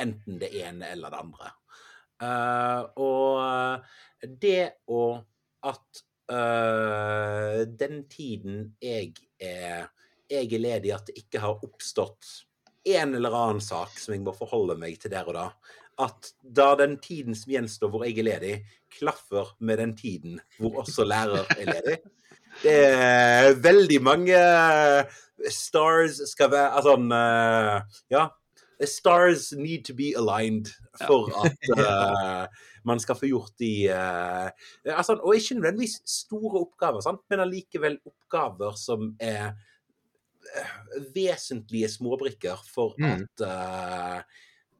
[0.00, 1.52] enten det ene eller det andre.
[3.04, 5.04] Og det å
[5.60, 9.90] at eh, den tiden jeg er,
[10.30, 12.30] jeg er ledig, at det ikke har oppstått
[12.90, 15.46] en eller annen sak som jeg må forholde meg til der og da.
[16.00, 18.54] At da den tiden som gjenstår hvor jeg er ledig,
[18.96, 21.98] klaffer med den tiden hvor også lærer er ledig.
[22.62, 24.38] Det er veldig mange
[25.48, 28.26] stars skal være Altså uh, Ja.
[28.86, 30.66] Stars need to be aligned
[31.06, 32.46] for at uh,
[32.84, 34.48] man skal få gjort de uh,
[34.84, 37.20] altså, Og ikke nødvendigvis store oppgaver, sant?
[37.30, 39.52] men allikevel oppgaver som er
[41.14, 43.04] vesentlige småbrikker for Mm.
[43.04, 43.36] at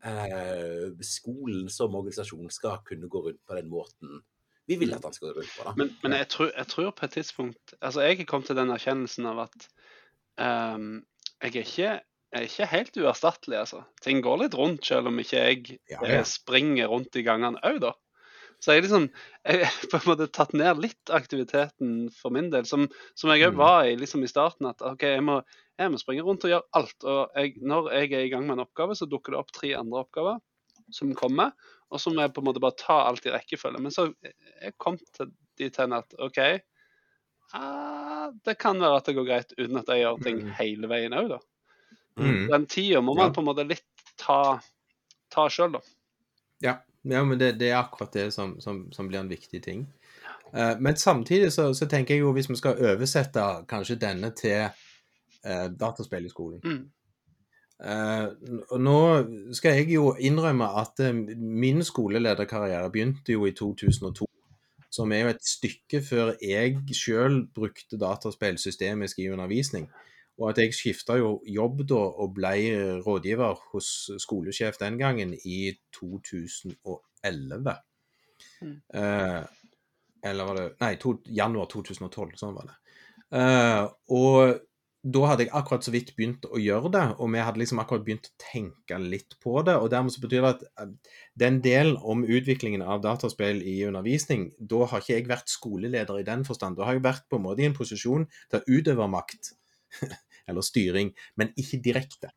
[0.00, 4.22] uh, skolen som organisasjon skal kunne gå rundt på den måten
[4.70, 5.64] vi vil at han skal gå rundt på.
[5.66, 5.72] da.
[5.76, 8.70] Men, men jeg, tror, jeg tror på et tidspunkt Altså, jeg er kommet til den
[8.70, 9.66] erkjennelsen av at
[10.38, 11.04] um,
[11.42, 11.94] jeg, er ikke,
[12.32, 13.80] er ikke helt uerstattelig, altså.
[14.04, 16.22] Ting går litt rundt, selv om ikke jeg Ja, eh, ja.
[16.28, 17.92] springer rundt i gangene òg, da.
[18.60, 19.06] Så jeg liksom
[19.48, 23.54] jeg på en måte tatt ned litt aktiviteten for min del, som, som jeg òg
[23.54, 23.60] Mm.
[23.62, 24.68] var i liksom i starten.
[24.68, 25.40] At OK, jeg må,
[25.80, 27.04] jeg må springe rundt og gjøre alt.
[27.08, 29.72] Og jeg, når jeg er i gang med en oppgave, så dukker det opp tre
[29.80, 30.38] andre oppgaver
[30.92, 31.52] som kommer,
[31.90, 33.78] og så må jeg på en måte bare ta alt i rekkefølge.
[33.80, 36.38] Men så jeg kom til dit hen at OK,
[37.54, 40.50] ah, det kan være at det går greit uten at jeg gjør ting Mm.
[40.58, 41.38] hele veien òg, da.
[42.18, 42.48] Mm.
[42.50, 43.34] Den tida må man Ja.
[43.34, 43.84] på en måte litt
[44.18, 44.60] ta,
[45.32, 45.80] ta sjøl, da.
[46.60, 49.86] Ja, ja men det, det er akkurat det som, som, som blir en viktig ting.
[50.52, 54.66] Uh, men samtidig så, så tenker jeg jo hvis vi skal oversette kanskje denne til
[55.46, 56.90] uh, dataspill i skolen Mm.
[57.86, 58.96] uh, nå
[59.54, 64.26] skal jeg jo innrømme at min skolelederkarriere begynte jo i 2002.
[64.90, 69.86] Som er jo et stykke før jeg sjøl brukte dataspill systemisk i undervisning.
[70.40, 72.54] Og at jeg skifta jo jobb da og ble
[73.04, 77.76] rådgiver hos skolesjef den gangen i 2011.
[78.64, 78.76] Mm.
[78.94, 79.42] Eh,
[80.30, 82.34] eller var det Nei, to, januar 2012.
[82.40, 82.76] Sånn var det.
[83.36, 83.84] Eh,
[84.16, 84.58] og
[85.00, 88.02] da hadde jeg akkurat så vidt begynt å gjøre det, og vi hadde liksom akkurat
[88.04, 89.78] begynt å tenke litt på det.
[89.80, 94.50] og Dermed så betyr det at eh, den delen om utviklingen av dataspill i undervisning,
[94.58, 96.76] da har ikke jeg vært skoleleder i den forstand.
[96.76, 99.54] Da har jeg vært på en måte i en posisjon til å utøve makt,
[100.48, 102.30] eller styring, men ikke direkte.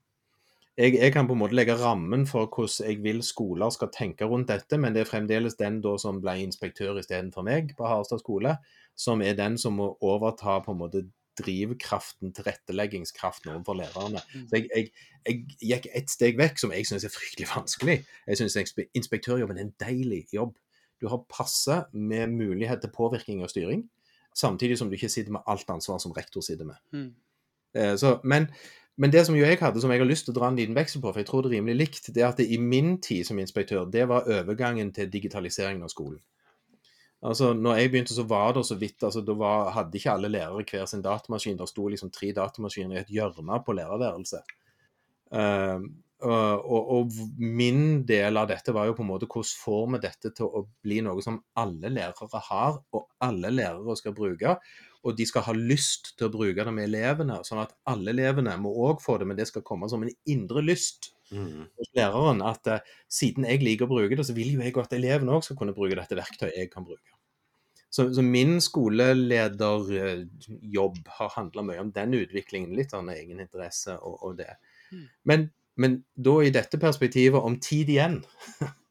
[0.78, 4.26] Jeg, jeg kan på en måte legge rammen for hvordan jeg vil skoler skal tenke
[4.26, 8.56] rundt dette, men det er fremdeles den som ble inspektør istedenfor meg på Harstad skole,
[8.98, 11.06] som er den som må overta på en måte
[11.38, 14.22] drivkraften, tilretteleggingskraften overfor lærerne.
[14.34, 14.48] Mm.
[14.50, 14.90] Så jeg, jeg,
[15.26, 17.98] jeg gikk et steg vekk, som jeg syns er fryktelig vanskelig.
[18.28, 18.58] Jeg syns
[18.94, 20.56] inspektørjobben er en deilig jobb.
[21.02, 23.86] Du har passe med mulighet til påvirkning og styring,
[24.36, 26.82] samtidig som du ikke sitter med alt ansvar som rektor sitter med.
[27.76, 28.48] Eh, Så, men,
[28.98, 30.78] men det som jo jeg hadde, som jeg har lyst til å dra en liten
[30.78, 32.98] veksel på, for jeg tror det er rimelig likt, det er at det i min
[33.02, 36.22] tid som inspektør, det var overgangen til digitaliseringen av skolen.
[37.24, 40.32] Altså, når jeg begynte, så var det så vidt altså, Da var, hadde ikke alle
[40.32, 41.56] lærere hver sin datamaskin.
[41.58, 44.56] Det sto liksom tre datamaskiner i et hjørne på lærerværelset.
[45.34, 45.86] Uh,
[46.24, 50.32] og, og min del av dette var jo på en måte hvordan får vi dette
[50.38, 54.58] til å bli noe som alle lærere har, og alle lærere skal bruke.
[55.04, 58.54] Og de skal ha lyst til å bruke det med elevene, sånn at alle elevene
[58.62, 61.66] må òg få det, men det skal komme som en indre lyst Mm.
[61.78, 62.42] hos læreren.
[62.46, 62.78] At uh,
[63.10, 65.74] siden jeg liker å bruke det, så vil jo jeg at elevene òg skal kunne
[65.74, 67.14] bruke dette verktøyet jeg kan bruke.
[67.94, 74.32] Så, så min skolelederjobb har handla mye om den utviklingen, litt av egeninteresse og, og
[74.40, 74.54] det.
[74.90, 75.06] Mm.
[75.30, 75.40] Men,
[75.78, 78.26] men da i dette perspektivet om tid igjen,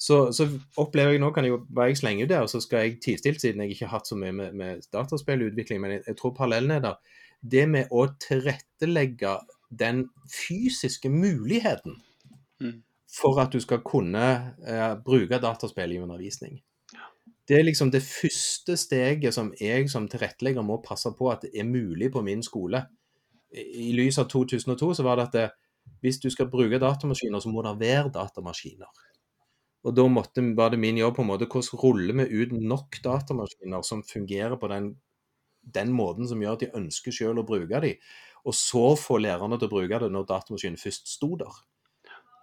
[0.00, 0.46] så, så
[0.80, 3.42] opplever jeg nå kan jeg jo bare jeg slenge ut der, så skal jeg tidstilt,
[3.42, 6.72] siden jeg ikke har hatt så mye med, med dataspillutvikling, men jeg, jeg tror parallellen
[6.78, 7.18] er der.
[7.40, 9.34] Det med å tilrettelegge
[9.80, 12.00] den fysiske muligheten
[12.60, 12.82] Mm.
[13.20, 16.60] for at du skal kunne eh, bruke dataspill i undervisning.
[17.48, 21.50] Det er liksom det første steget som jeg som tilrettelegger må passe på at det
[21.58, 22.84] er mulig på min skole.
[23.50, 25.46] I, i lys av 2002 så var det at det,
[26.04, 28.92] hvis du skal bruke datamaskiner, så må det være datamaskiner.
[29.86, 33.00] Og da måtte, var det min jobb på en måte hvordan ruller vi ut nok
[33.04, 34.90] datamaskiner som fungerer på den,
[35.62, 38.10] den måten som gjør at de ønsker selv å bruke dem,
[38.44, 41.60] og så få lærerne til å bruke det når datamaskinen først sto der.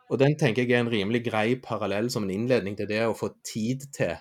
[0.08, 3.17] Og den tenker jeg er en rimelig grei parallell som en innledning til det å
[3.17, 4.15] få tid til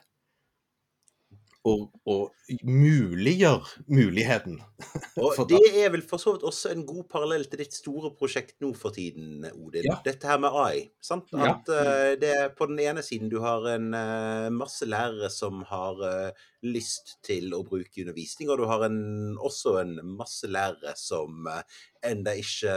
[1.67, 1.75] å,
[2.07, 4.59] og muliggjør muligheten.
[5.23, 8.59] Og det er vel for så vidt også en god parallell til ditt store prosjekt
[8.63, 9.89] nå for tiden, Odin.
[9.89, 9.99] Ja.
[10.05, 10.85] Dette her med AI.
[11.03, 11.33] Sant?
[11.33, 11.55] Ja.
[11.55, 15.65] At eh, det er på den ene siden du har en uh, masse lærere som
[15.71, 19.01] har uh, lyst til å bruke undervisning, og du har en,
[19.37, 21.63] også en masse lærere som uh,
[22.07, 22.77] enda ikke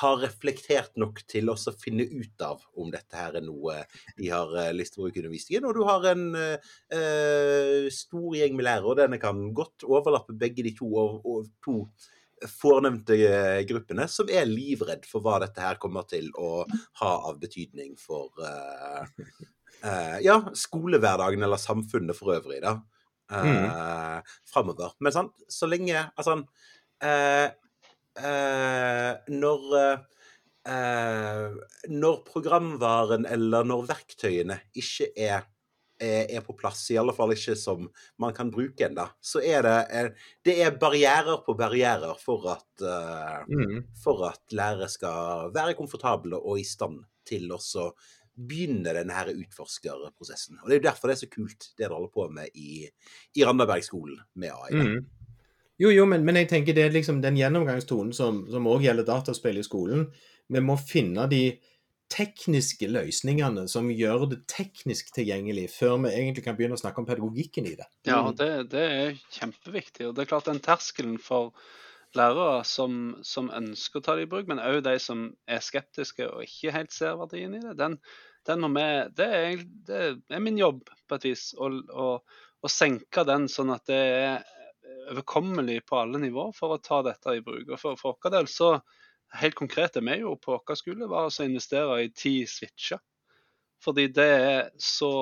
[0.00, 3.80] har reflektert nok til å finne ut av om dette her er noe
[4.18, 5.66] de har eh, lyst til å bruke undervisningen.
[5.68, 10.36] Og du har en eh, eh, stor gjeng med lærere, og denne kan godt overlappe
[10.38, 11.84] begge de to, og, og to
[12.48, 16.64] fornevnte eh, gruppene som er livredd for hva dette her kommer til å
[17.02, 19.04] ha av betydning for uh,
[19.84, 22.78] uh, ja, skolehverdagen eller samfunnet for øvrig, da.
[23.30, 24.30] Uh, mm.
[24.48, 24.96] Framover.
[24.98, 26.40] Men sant, så lenge Altså
[28.18, 29.68] Når
[32.00, 35.48] Når programvaren eller når verktøyene ikke er
[36.00, 37.82] er på plass, i alle fall ikke som
[38.22, 40.04] man kan bruke ennå, så er det,
[40.48, 42.84] det er barrierer på barrierer for at,
[43.44, 43.74] mm.
[44.00, 47.60] for at lærere skal være komfortable og i stand til å
[48.40, 50.60] begynne denne her utforskerprosessen.
[50.62, 52.86] Og Det er jo derfor det er så kult, det dere holder på med i,
[53.36, 54.70] i Randabergskolen med AI.
[54.72, 55.00] Mm.
[55.80, 59.60] Jo, jo, men, men, jeg tenker det er liksom den gjennomgangstonen som òg gjelder dataspill
[59.60, 60.10] i skolen.
[60.50, 61.44] Vi må finne de
[62.10, 67.06] tekniske løsningene som gjør det teknisk tilgjengelig, før vi egentlig kan begynne å snakke om
[67.08, 67.86] pedagogikken i det.
[68.08, 70.08] Ja, det, det er kjempeviktig.
[70.08, 71.54] og det er klart Den terskelen for
[72.18, 76.26] lærere som, som, ønsker å ta det i bruk, men òg de som er skeptiske
[76.26, 78.00] og ikke helt ser verdien i det, den,
[78.48, 80.00] den må vi, det, er, det
[80.34, 82.08] er min jobb på et vis å, å,
[82.60, 84.48] å senke den sånn at det er
[85.10, 87.68] overkommelig på alle nivåer for å ta dette i bruk.
[87.68, 88.72] Og For, for vår del så
[89.40, 93.00] helt konkret er vi jo på vår skole, var å investere i ti switcher.
[93.84, 95.12] Fordi det er så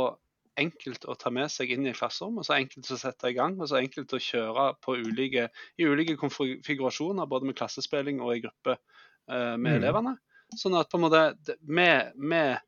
[0.58, 3.54] enkelt å ta med seg inn i klasserom, og så enkelt å sette i gang,
[3.60, 4.72] og så enkelt å kjøre
[5.06, 5.48] ulike,
[5.78, 9.76] i ulike konfigurasjoner, både med klassespilling og i gruppe uh, med mm.
[9.76, 10.16] elevene.
[10.58, 12.58] Sånn at på en måte med, med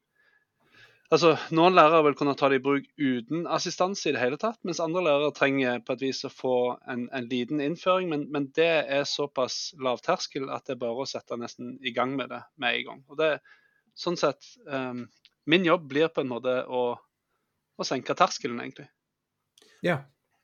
[1.11, 4.61] Altså, Noen lærere vil kunne ta det i bruk uten assistanse i det hele tatt,
[4.66, 6.59] mens andre lærere trenger på et vis å få
[6.92, 8.12] en, en liten innføring.
[8.12, 12.14] Men, men, det er såpass lavterskel at det er bare å sette nesten i gang
[12.18, 13.03] med det med en gang.
[13.11, 13.33] Og det,
[13.99, 15.09] sånn sett, um,
[15.51, 16.81] Min jobb blir på en måte å,
[17.75, 18.87] å senke terskelen, egentlig.
[19.83, 20.03] Ja.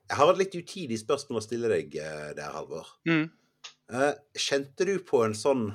[0.09, 2.89] Jeg har et litt utidig spørsmål å stille deg eh, der, Halvor.
[3.07, 3.29] Mm.
[3.93, 5.69] Uh, kjente du på en sånn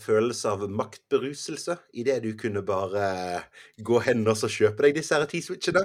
[0.00, 3.42] følelse av maktberuselse idet du kunne bare
[3.84, 5.84] gå hen og kjøpe deg disse T-switchene?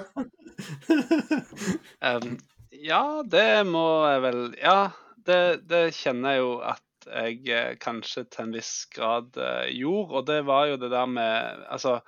[2.08, 2.38] um,
[2.72, 4.78] ja, det må jeg vel Ja,
[5.26, 10.18] det, det, kjenner jeg jo at jeg eh, kanskje til en viss grad uh, gjorde.
[10.18, 11.98] Og det var jo det der med Altså,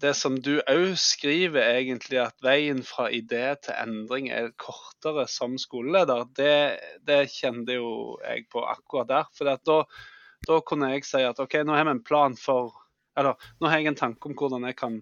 [0.00, 5.54] det som du òg skriver, egentlig, at veien fra idé til endring er kortere som
[5.60, 6.56] skoleleder, det,
[7.06, 7.92] det kjente jo
[8.24, 9.30] jeg på akkurat der.
[9.36, 9.84] For da
[10.48, 12.74] da kunne jeg si at OK, nå har vi en plan for
[13.18, 14.96] Eller nå har jeg en tanke om hvordan jeg kan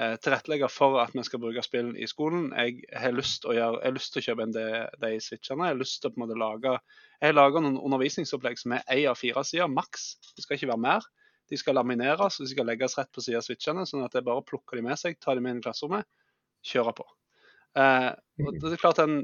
[0.00, 2.50] eh, tilrettelegge for at vi skal bruke spill i skolen.
[2.52, 4.66] Jeg har lyst til å, kjøpe inn de,
[5.00, 5.64] de switchene.
[5.64, 6.74] Jeg har lyst til å på en måte lage
[7.22, 10.10] Jeg lager noen undervisningsopplegg som er én av fire sider, maks.
[10.36, 11.08] Det skal ikke være mer.
[11.48, 14.28] De skal lamineres og de skal legges rett på siden av switchene, sånn at jeg
[14.28, 16.08] bare plukker de med seg, tar de med inn i klasserommet,
[16.68, 17.08] kjører på.
[17.74, 18.58] Eh, og mm.
[18.62, 19.16] det er klart den,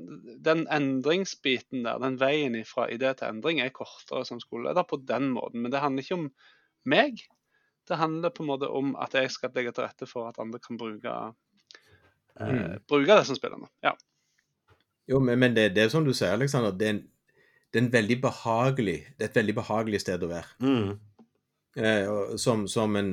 [0.43, 5.31] den, endringsbiten der, den veien fra idé til endring, er kortere som skoleleder på den
[5.35, 5.63] måten.
[5.63, 6.29] Men det handler ikke om
[6.91, 7.23] meg.
[7.89, 10.63] Det handler på en måte om at jeg skal legge til rette for at andre
[10.63, 11.17] kan bruke,
[12.41, 12.87] eh, mm.
[12.91, 13.71] bruke det som spillerne.
[13.83, 13.95] Ja.
[15.11, 16.71] Jo, men, men det, det, er som du sier, Alexander.
[16.71, 17.03] Det
[17.73, 20.47] Det er et veldig behagelig sted å være.
[20.59, 20.99] Mm.
[21.77, 23.11] Eh, som, som, en,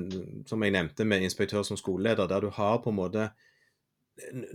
[0.50, 3.30] som, jeg nevnte med inspektør som skoleleder, der du har på en måte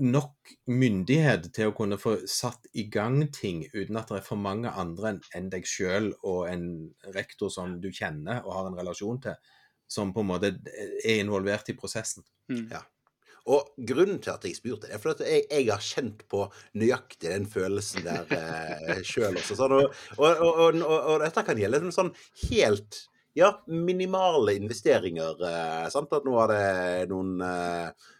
[0.03, 4.41] nok myndighet til å kunne få satt i gang ting uten at det er for
[4.41, 6.65] mange andre enn deg sjøl og en
[7.15, 9.53] rektor som du kjenner og har en relasjon til,
[9.91, 12.27] som på en måte er involvert i prosessen.
[12.51, 12.67] Mm.
[12.73, 12.83] Ja.
[13.51, 16.45] Og grunnen til at jeg spurte, er fordi jeg, jeg har kjent på
[16.79, 19.59] nøyaktig den følelsen der eh, sjøl også.
[19.59, 22.13] Sånn, og, og, og, og, dette kan gjelde sånn
[22.47, 23.01] helt
[23.35, 25.43] ja, minimale investeringer.
[25.49, 26.15] Eh, sant?
[26.15, 28.13] At nå har det noen eh,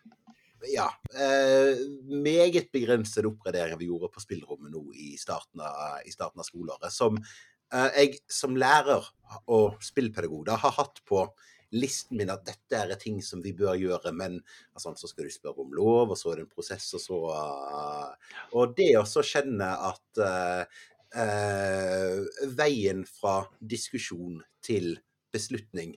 [0.71, 6.43] ja, eh, meget begrensede oppgraderinger vi gjorde på spillrommet nå i starten av, i starten
[6.43, 6.93] av skoleåret.
[6.95, 9.09] Som eh, jeg som lærer
[9.47, 11.27] og spillpedagog da, har hatt på
[11.73, 14.39] listen min at dette er ting som vi bør gjøre, men
[14.77, 17.21] altså, så skal du spørre om lov, og så er det en prosess, og så
[17.33, 20.83] uh, Og det å kjenne at uh,
[21.17, 24.99] uh, veien fra diskusjon til
[25.33, 25.97] beslutning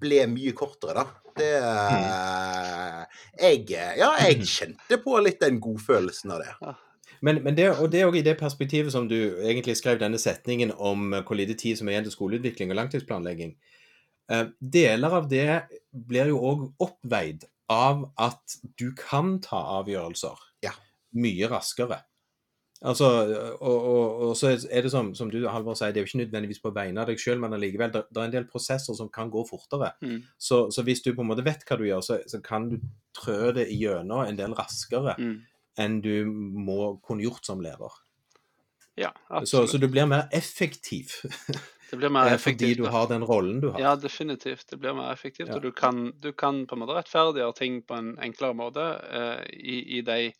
[0.00, 1.20] ble mye kortere, da.
[1.34, 2.02] Det mm.
[3.42, 3.62] jeg,
[3.98, 6.74] Ja, jeg kjente på litt den godfølelsen av det.
[7.24, 10.20] Men, men det, og det er òg i det perspektivet som du egentlig skrev denne
[10.20, 13.54] setningen om hvor lite tid som er igjen til skoleutvikling og langtidsplanlegging.
[14.32, 15.48] Eh, deler av det
[15.90, 20.74] blir jo òg oppveid av at du kan ta avgjørelser ja.
[21.16, 22.02] mye raskere.
[22.84, 23.06] Altså,
[23.64, 26.20] og, og, og, så er det som, som du Halvor sier, det er jo ikke
[26.20, 29.08] nødvendigvis på vegne av deg sjøl, men allikevel, det, det, er en del prosesser som
[29.12, 29.94] kan gå fortere.
[30.04, 30.18] Mm.
[30.36, 32.76] Så, så, hvis du på en måte vet hva du gjør, så, så kan du
[33.16, 35.36] trø det igjennom en del raskere mm.
[35.80, 38.00] enn du må kunne gjort som lærer.
[39.00, 39.10] Ja,
[39.42, 41.16] Så, så du blir mer effektiv
[41.90, 42.68] det blir mer effektivt.
[42.68, 43.80] fordi du har den rollen du har.
[43.80, 44.66] Ja, definitivt.
[44.70, 45.48] Det blir mer effektivt.
[45.48, 45.56] Ja.
[45.56, 49.42] Og du kan, du kan på en måte rettferdiggjøre ting på en enklere måte uh,
[49.50, 50.32] i, i de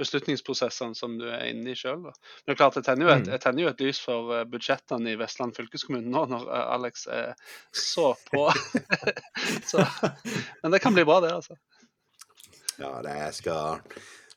[0.00, 2.02] beslutningsprosessene som du er inne i sjøl.
[2.04, 3.32] Men det er klart, jeg tenner jo et, Mm.
[3.32, 7.06] jeg tenner jo et lys for eh, budsjettene i Vestland fylkeskommune nå, når eh, Alex
[7.06, 7.32] er
[7.72, 8.44] så på.
[9.70, 9.86] så,
[10.62, 11.56] men det kan bli bra, det, altså.
[12.76, 13.78] Ja, det jeg skal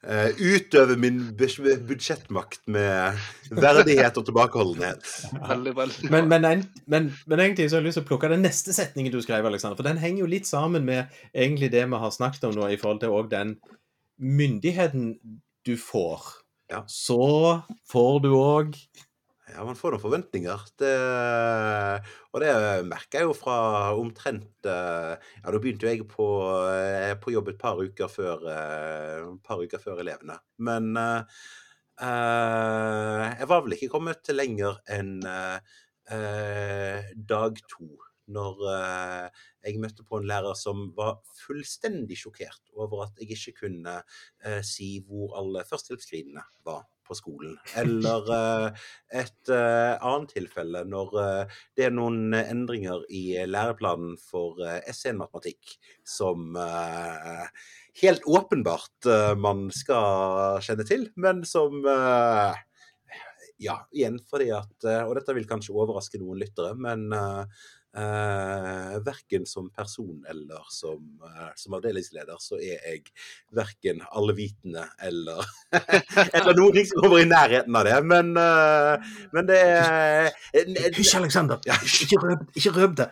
[0.08, 3.20] uh, utøve min budsjettmakt med
[3.52, 5.04] verdighet og tilbakeholdenhet.
[5.50, 6.12] Veldig, veldig.
[6.14, 8.72] Men, men, en, men, men egentlig så har jeg lyst til å plukke den neste
[8.76, 9.76] setningen du skrev, Alexander.
[9.76, 12.80] For den henger jo litt sammen med egentlig det vi har snakket om nå, i
[12.80, 13.58] forhold til den
[14.20, 15.14] myndigheten
[15.70, 16.34] du får.
[16.70, 16.84] Ja.
[16.88, 17.22] Så
[17.90, 18.76] får du òg
[19.50, 20.66] Ja, man får noen forventninger.
[20.78, 20.92] Det,
[22.30, 22.52] og det
[22.86, 23.56] merker jeg jo fra
[23.98, 26.28] omtrent eh, Ja, da begynte jo jeg på,
[26.70, 30.38] eh, på jobb et par uker før, eh, par uker før elevene.
[30.62, 31.24] Men eh,
[33.42, 37.90] jeg var vel ikke kommet lenger enn eh, dag to.
[38.34, 43.66] Når eh, jeg møtte på en lærer som var fullstendig sjokkert over at jeg ikke
[43.66, 44.00] kunne
[44.46, 47.56] eh, si hvor alle førstehjelpsskrinene var på skolen.
[47.82, 48.86] Eller eh,
[49.24, 51.16] et annet tilfelle når
[51.78, 55.74] det er noen endringer i læreplanen for SN-matematikk
[56.06, 56.54] som
[58.04, 59.10] helt åpenbart
[59.42, 61.82] man skal kjenne til, men som
[63.60, 67.66] ja, igjen fordi at Og dette vil kanskje overraske noen lyttere, men eh,
[67.98, 73.14] eh, verken som person eller som, eh, som avdelingsleder, så er jeg
[73.56, 75.46] verken allvitende eller
[76.34, 77.98] Eller noen ting som kommer i nærheten av det.
[78.10, 80.30] Men, eh, men det er
[80.98, 81.62] Hysj, Alexander!
[81.68, 81.78] Ja.
[82.06, 83.10] Ikke røp, ikke røp det!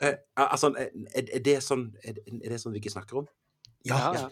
[0.00, 0.14] Eh,
[0.46, 0.90] altså, er,
[1.24, 3.28] er det sånn er det, er det sånn vi ikke snakker om?
[3.86, 4.28] Ja, Ja,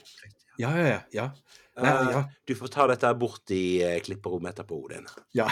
[0.58, 1.00] ja, ja.
[1.12, 1.28] ja.
[1.74, 2.20] Nei, Eh, ja.
[2.46, 5.08] Du får ta dette bort i eh, klipperommet etterpå, Odin.
[5.34, 5.48] Ja.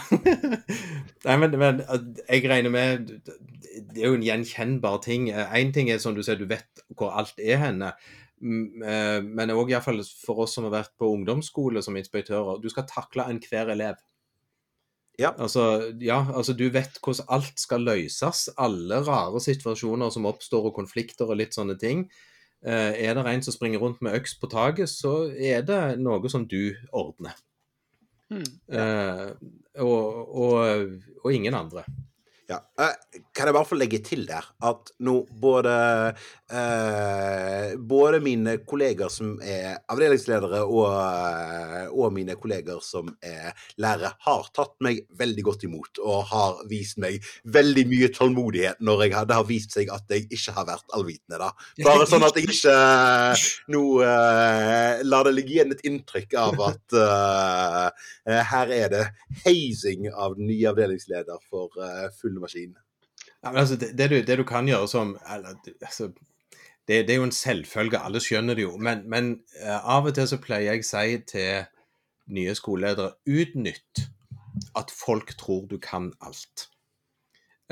[1.26, 1.80] Nei, men, men
[2.28, 5.32] jeg regner med Det er jo en gjenkjennbar ting.
[5.32, 7.90] Én ting er som du sier, du vet hvor alt er henne.
[8.42, 12.62] Eh, Men òg iallfall for oss som har vært på ungdomsskole som inspektører.
[12.62, 13.98] Du skal takle enhver elev.
[15.20, 15.34] Ja.
[15.36, 18.46] Altså, ja, altså du vet hvordan alt skal løses.
[18.62, 22.06] Alle rare situasjoner som oppstår, og konflikter og litt sånne ting.
[22.66, 26.30] Eh, Er det en som springer rundt med øks på taket, så er det noe
[26.30, 27.34] som du ordner.
[28.30, 28.46] Hmm.
[28.72, 29.30] Eh,
[29.82, 30.88] og, og,
[31.24, 31.84] og ingen andre.
[32.52, 32.60] Ja.
[32.84, 35.72] eh, Kan jeg bare få legge til der at nå både
[36.52, 44.12] eh, Både mine kolleger som er avdelingsledere, og, eh, og mine kolleger som er lærere,
[44.26, 47.22] har tatt meg veldig godt imot og har vist meg
[47.54, 51.38] veldig mye tålmodighet når jeg hadde har vist seg at jeg ikke har vært allvitende.
[51.40, 51.50] da.
[51.86, 56.62] Bare sånn at jeg ikke eh, nå eh, lar det ligge igjen et inntrykk av
[56.68, 59.02] at eh, her er det
[59.46, 61.72] heising av den nye avdelingsleder for
[62.20, 62.74] full maskin.
[63.42, 66.10] Ja, men altså, det, det, du, det du kan gjøre som eller, altså,
[66.88, 68.76] det, det er jo en selvfølge, alle skjønner det jo.
[68.78, 71.64] Men, men eh, av og til så pleier jeg å si til
[72.32, 74.06] nye skoleledere utnytt
[74.78, 76.68] at folk tror du kan alt.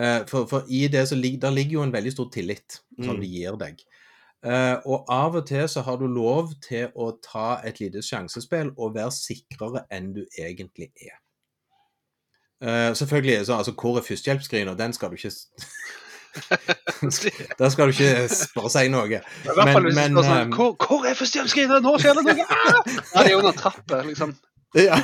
[0.01, 3.17] Eh, for, for i det så lig, der ligger jo en veldig stor tillit som
[3.17, 3.21] Mm.
[3.21, 3.83] de gir deg.
[4.41, 8.71] Uh, og av og til så har du lov til å ta et lite sjansespill
[8.79, 11.19] og være sikrere enn du egentlig er.
[12.63, 14.79] Eh, selvfølgelig, så, altså, Hvor er førstehjelpsskrinet?
[14.79, 15.67] Den skal du ikke da
[17.59, 19.07] Der skal du ikke bare si noe.
[19.09, 21.83] I hvert fall hvis du men, spør sånn ehm, hvor, hvor er førstehjelpsskrinet?
[21.83, 22.47] Nå skjer det noe!
[22.47, 22.95] Ah!
[23.15, 24.37] Ja, det er under trappet, liksom.
[24.79, 25.01] Ja.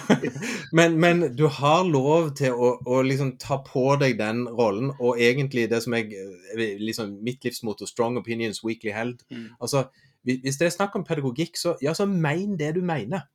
[0.73, 5.19] Men, men du har lov til å, å liksom ta på deg den rollen, og
[5.19, 9.25] egentlig det som jeg eh, liksom Mitt livsmotto 'strong opinions weekly held'.
[9.31, 9.49] Mm.
[9.61, 9.89] Altså,
[10.23, 13.27] hvis hvis det er snakk om pedagogikk, så, ja, så mein det du mener.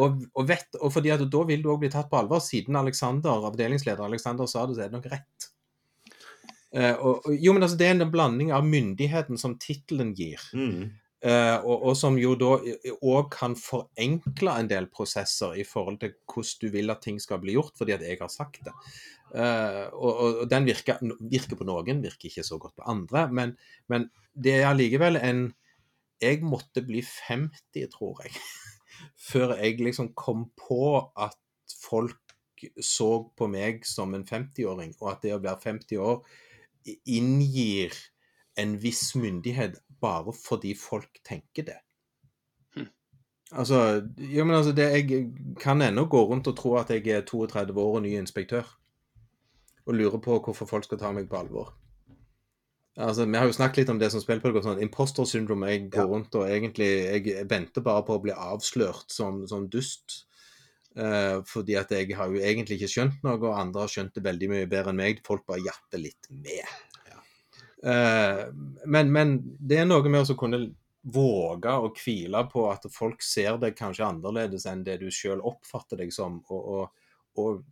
[0.00, 2.42] Og, og, vet, og fordi at da vil du òg bli tatt på alvor.
[2.44, 5.50] Siden Alexander, avdelingsleder Alexander sa det, så er det nok rett.
[6.70, 10.90] Uh, og, jo, men altså, Det er en blanding av myndigheten som tittelen gir, Mm.
[11.26, 12.52] uh, og, og som jo da
[13.02, 17.42] òg kan forenkle en del prosesser i forhold til hvordan du vil at ting skal
[17.42, 18.76] bli gjort, fordi at jeg har sagt det.
[19.34, 23.28] Uh, og den virker, virker på noen, virker ikke så godt på andre.
[23.30, 23.56] Men,
[23.90, 25.50] men det er allikevel en
[26.20, 28.34] Jeg måtte bli 50, tror jeg,
[29.18, 31.38] før jeg liksom kom på at
[31.80, 32.18] folk
[32.84, 36.24] så på meg som en 50-åring, og at det å være 50 år
[37.08, 37.94] inngir
[38.60, 41.78] en viss myndighet bare fordi folk tenker det.
[42.76, 42.88] Hm.
[43.52, 43.80] Altså,
[44.18, 47.80] ja, men altså det, Jeg kan ennå gå rundt og tro at jeg er 32
[47.80, 48.64] år og ny inspektør.
[49.86, 51.72] Og lure på hvorfor folk skal ta meg på alvor.
[53.00, 55.70] Altså, Vi har jo snakket litt om det som spillpedagog, sånn imposter syndrome.
[55.70, 56.10] Jeg går Ja.
[56.10, 56.90] rundt og egentlig
[57.24, 60.26] jeg venter bare på å bli avslørt som, som dust.
[60.98, 64.24] Uh, fordi at jeg har jo egentlig ikke skjønt noe, og andre har skjønt det
[64.26, 65.20] veldig mye bedre enn meg.
[65.24, 66.66] Folk bare japper litt med.
[67.82, 68.46] Eh,
[68.86, 70.60] men, men det er noe med å kunne
[71.00, 76.02] våge å hvile på at folk ser deg kanskje annerledes enn det du sjøl oppfatter
[76.02, 76.42] deg som.
[76.52, 77.06] Og, og,
[77.40, 77.62] og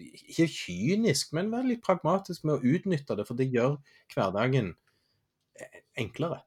[0.00, 3.76] ikke kynisk, men være litt pragmatisk med å utnytte det, for det gjør
[4.14, 4.72] hverdagen
[5.98, 6.40] enklere.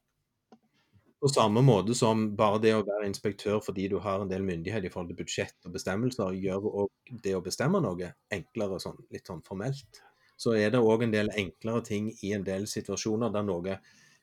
[1.24, 4.84] På samme måte som bare det å være inspektør fordi du har en del myndighet
[4.84, 9.30] i forhold til budsjett og bestemmelser, gjør òg det å bestemme noe enklere sånn, litt
[9.32, 10.02] sånn formelt.
[10.36, 13.78] Så er det òg en del enklere ting i en del situasjoner der noe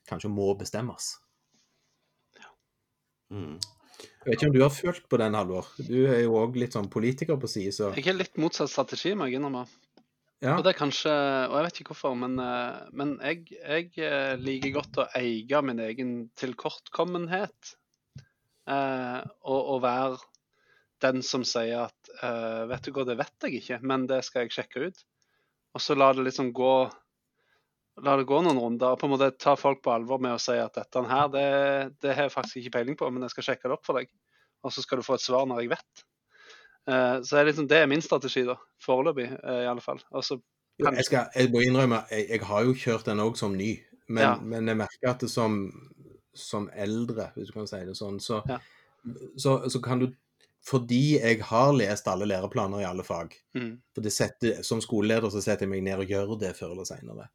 [0.09, 1.15] kanskje må bestemmes.
[3.31, 3.57] Mm.
[4.21, 5.69] Jeg vet ikke om du har følt på den, Halvor?
[5.81, 9.15] Du er jo òg litt sånn politiker på side, så Jeg har litt motsatt strategi,
[9.17, 9.63] må jeg innrømme.
[10.45, 10.57] ja.
[10.57, 11.13] Og det er kanskje,
[11.49, 15.61] og jeg vet ikke hvorfor, men, eh, men jeg, jeg eh, liker godt å eie
[15.65, 17.73] min egen tilkortkommenhet.
[18.69, 20.21] Eh, og, og være
[21.01, 24.45] den som sier at eh, vet du hva, det vet jeg ikke, men det skal
[24.45, 25.05] jeg sjekke ut.
[25.73, 26.75] Og så la det liksom gå
[28.01, 30.41] La det gå noen runder, og på en måte ta folk på alvor med å
[30.41, 31.43] si at dette her, det,
[32.01, 34.09] det har jeg faktisk ikke peiling på, men jeg skal sjekke det opp for deg.
[34.65, 36.03] Og så skal du få et svar når jeg vet.
[36.89, 38.55] Uh, så er liksom, det er min strategi, da.
[38.81, 40.01] Foreløpig, uh, i alle fall.
[40.17, 40.39] Også,
[40.81, 40.97] kan...
[40.97, 43.75] Jeg, skal, jeg må innrømme, jeg, jeg har jo kjørt den òg som ny,
[44.09, 44.33] men, Ja.
[44.41, 45.61] men jeg merker at det som,
[46.33, 48.57] som eldre, hvis du kan si det sånn, så, Ja.
[49.37, 50.11] så, så kan du
[50.61, 53.71] Fordi jeg har lest alle læreplaner i alle fag, mm.
[53.95, 56.85] for det setter, som skoleleder så setter jeg meg ned og gjør det før eller
[56.85, 57.31] seinere.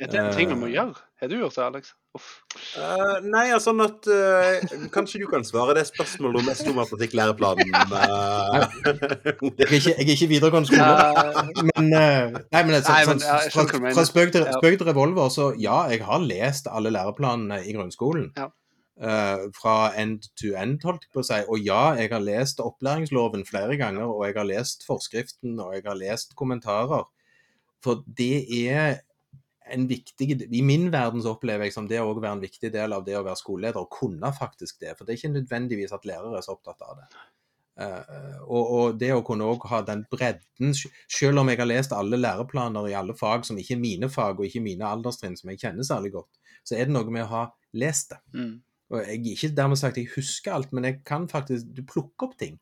[0.00, 0.72] Er det en ting vi må Eh.
[0.78, 0.94] gjøre?
[1.20, 1.90] Har du gjort det, Alex?
[2.16, 2.28] Uff.
[2.80, 6.78] Eh, nei, altså sånn at uh, Kanskje du kan svare det spørsmålet om mest om
[6.80, 7.74] matematikklæreplanen.
[7.92, 8.64] Uh,
[9.60, 13.20] Jeg er ikke, jeg er ikke videregående skole, men, eh, nei, men, altså, Nei, men,
[13.52, 13.94] fra, mener.
[13.98, 18.30] fra spøk til, spøk til revolver, så ja, jeg har lest alle læreplanene i grunnskolen.
[18.40, 18.48] Ja.
[19.00, 21.38] Uh, fra end to end, holdt jeg på å si.
[21.48, 25.86] Og ja, jeg har lest opplæringsloven flere ganger, og jeg har lest forskriften, og jeg
[25.86, 27.06] har lest kommentarer.
[27.84, 28.98] For det er
[29.70, 32.94] en viktig I min verden så opplever jeg som det å være en viktig del
[32.96, 34.96] av det å være skoleleder, og kunne faktisk det.
[34.96, 37.10] For det er ikke nødvendigvis at lærere er så opptatt av det.
[37.80, 41.94] Uh, og, og det å kunne òg ha den bredden, selv om jeg har lest
[41.96, 45.52] alle læreplaner i alle fag som ikke er mine fag og ikke mine alderstrinn som
[45.52, 47.44] jeg kjenner særlig godt, så er det noe med å ha
[47.80, 48.20] lest det.
[48.36, 48.58] Mm.
[48.90, 52.26] Og jeg er ikke dermed sagt jeg husker alt, men jeg kan faktisk Du plukker
[52.26, 52.58] opp ting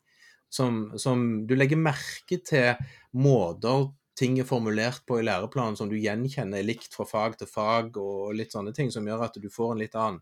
[0.53, 2.77] som, som Du legger merke til
[3.17, 3.89] måter
[4.19, 7.97] ting er formulert på i læreplanen som du gjenkjenner er likt fra fag til fag,
[7.97, 10.21] og litt sånne ting som gjør at du får en litt annen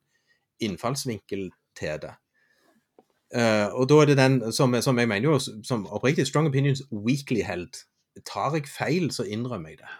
[0.63, 2.15] innfallsvinkel til det.
[3.35, 6.85] Uh, og da er det den som, som jeg mener jo, som oppriktig strong opinions
[6.91, 7.81] weekly held.
[8.25, 9.95] Tar jeg feil, så innrømmer jeg det.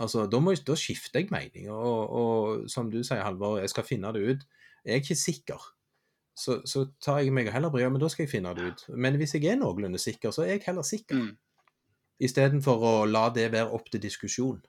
[0.00, 1.70] Altså, da, må da skifter jeg mening.
[1.72, 4.44] Og, og som du sier, Halvor, jeg skal finne det ut.
[4.84, 5.64] Jeg er ikke sikker.
[6.40, 8.84] Så, så tar jeg meg heller bryet, men da skal jeg finne det ut.
[8.96, 11.18] Men hvis jeg er noenlunde sikker, så er jeg heller sikker.
[11.18, 11.34] Mm.
[12.20, 14.60] Istedenfor å la det være opp til diskusjon.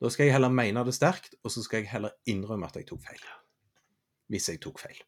[0.00, 2.86] Da skal jeg heller mene det sterkt, og så skal jeg heller innrømme at jeg
[2.88, 3.24] tok feil.
[4.30, 5.00] Hvis jeg tok feil.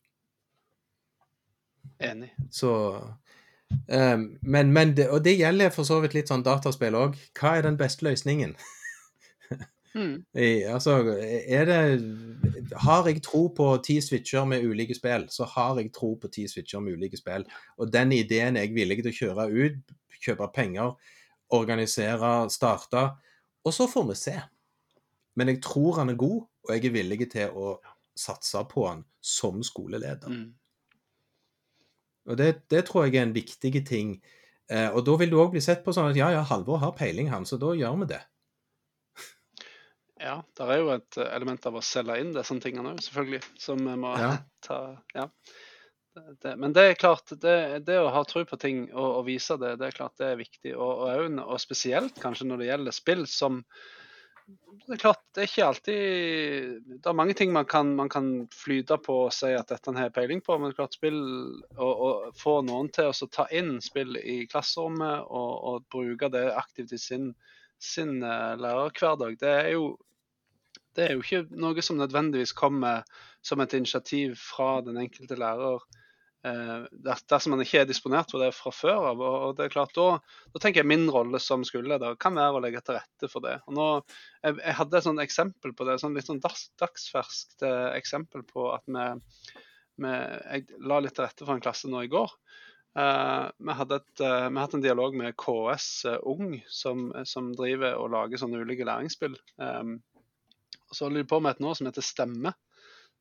[2.02, 2.32] Enig.
[2.50, 2.72] Så
[3.88, 7.16] um, Men, men det, Og det gjelder for så vidt litt sånn dataspill òg.
[7.38, 8.56] Hva er den beste løsningen?
[9.94, 10.18] Mm.
[10.34, 15.80] I, altså, er det Har jeg tro på ti switcher med ulike spill, så har
[15.80, 17.46] jeg tro på ti switcher med ulike spill.
[17.78, 20.94] Og den ideen er jeg villig til å kjøre ut, kjøpe penger,
[21.53, 23.05] organisere, starte.
[23.64, 24.36] Og så får vi se.
[25.38, 27.76] Men jeg tror han er god, og jeg er villig til å
[28.18, 30.28] satse på han som skoleleder.
[30.28, 30.50] Mm.
[32.30, 34.16] Og det, det tror jeg er en viktig ting.
[34.70, 36.94] Eh, og da vil du òg bli sett på sånn at ja, ja, Halvor har
[36.98, 38.20] peiling, han, så da gjør vi det.
[40.22, 43.42] Ja, det er jo et element av å selge inn disse tingene òg, selvfølgelig.
[43.59, 44.36] Som vi må Ja.
[44.66, 44.78] ta
[45.16, 45.26] Ja.
[46.14, 49.56] Det, men det er klart, det, det å ha tro på ting og, og vise
[49.56, 50.74] det, det er klart det er viktig.
[50.76, 53.62] Og, og, og spesielt kanskje når det gjelder spill som
[54.44, 58.28] Det er klart, det er ikke alltid Det er mange ting man kan, man kan
[58.52, 61.22] flyte på og si at dette har peiling på, men det er klart spill
[61.78, 67.00] og, få noen til å ta inn spill i klasserommet og, bruke det aktivt i
[67.00, 67.32] sin,
[67.80, 69.94] sin eh, lærerhverdag, det er jo
[70.92, 73.00] det er jo ikke noe som nødvendigvis kommer
[73.40, 75.80] som et initiativ fra den enkelte lærer
[76.43, 79.20] dersom man ikke er disponert for det fra før av.
[79.22, 80.18] Og, det er klart, da,
[80.51, 83.59] da tenker jeg min rolle som skoleleder kan være å legge til rette for det.
[83.70, 83.86] Og nå,
[84.43, 88.43] jeg, jeg hadde et sånt eksempel på det, sånn litt sånn dags, dagsferskt eh, eksempel
[88.49, 89.07] på at vi,
[90.03, 92.34] vi, jeg la litt til rette for en klasse nå i går.
[92.93, 97.97] Uh, vi, hadde et, eh, hatt en dialog med KS uh, Ung, som, som driver
[97.97, 99.38] og lager sånne ulike læringsspill.
[99.57, 99.95] Um,
[100.90, 102.53] og så holder de på med et nå som heter Stemme.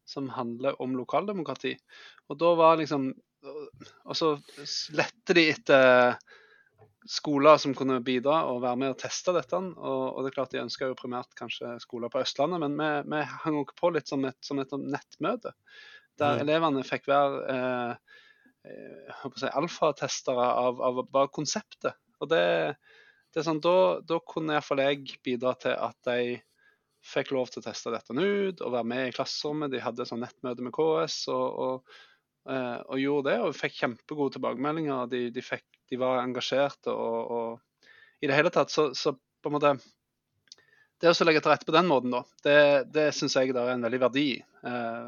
[0.07, 1.75] Som handler om lokaldemokrati.
[2.29, 3.11] Og da var liksom
[4.05, 4.35] Og så
[4.93, 6.13] lette de etter
[7.09, 9.57] skoler som kunne bidra og være med og teste dette.
[9.57, 12.89] Og, og det er klart de ønska jo primært kanskje skoler på Østlandet, men vi,
[13.09, 15.55] vi hang også på litt som et, som et nettmøte.
[16.21, 16.43] Der mm.
[16.45, 18.19] elevene fikk være eh,
[18.69, 21.97] eh si, alfatestere av, av, bare konseptet.
[22.21, 22.45] Og det,
[23.33, 23.75] det er sånn, Da,
[24.05, 26.37] da kunne iallfall jeg bidra til at de
[27.05, 29.71] fikk lov til å teste dette ut og være med i klasserommet.
[29.73, 31.95] De hadde sånn nettmøte med KS og, og,
[32.49, 35.09] eh, og, gjorde det, og fikk kjempegode tilbakemeldinger.
[35.11, 37.89] De, de, fikk, de var engasjerte og, og,
[38.21, 39.73] i det hele tatt så, så, på en måte
[41.01, 42.57] Det å legge til rette på den måten, da, det,
[42.93, 45.07] det syns jeg det er en veldig verdi eh,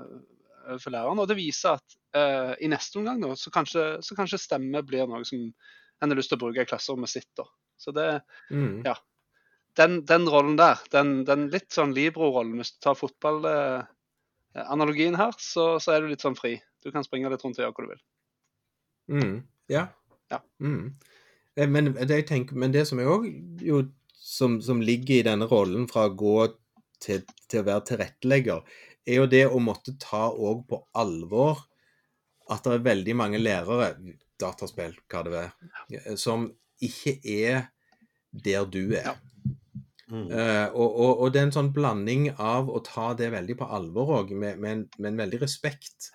[0.80, 1.22] for læreren.
[1.22, 5.06] Og det viser at eh, i neste omgang da, så kanskje, så kanskje stemme blir
[5.10, 7.30] noe som en har lyst til å bruke i klasserommet sitt.
[7.38, 7.46] da.
[7.78, 8.08] Så det,
[8.50, 8.82] mm.
[8.88, 8.96] ja,
[9.80, 15.66] den, den rollen der, den, den litt sånn Libro-rollen, hvis du tar fotballanalogien her, så,
[15.82, 16.54] så, er du litt sånn fri.
[16.84, 18.04] Du kan springe litt rundt og gjøre hva du vil.
[19.14, 19.38] Mm,
[19.72, 19.84] ja.
[20.32, 20.40] ja.
[20.64, 20.86] Mm.
[21.56, 23.24] Eh, men, det tenker, men, det som er òg
[24.14, 26.38] som, som, ligger i denne rollen fra å gå
[27.04, 27.20] til,
[27.50, 28.60] til, å være tilrettelegger,
[29.04, 31.56] er jo det å måtte ta òg på alvor
[32.52, 33.96] at det er veldig mange lærere,
[34.40, 35.50] dataspill, hva det er,
[36.20, 36.48] som
[36.84, 37.68] ikke er
[38.34, 39.14] der du er.
[39.14, 39.33] Ja.
[40.14, 43.70] Uh, og, og, og, det er en sånn blanding av å ta det veldig på
[43.78, 46.12] alvor òg, med, med, med, en veldig respekt,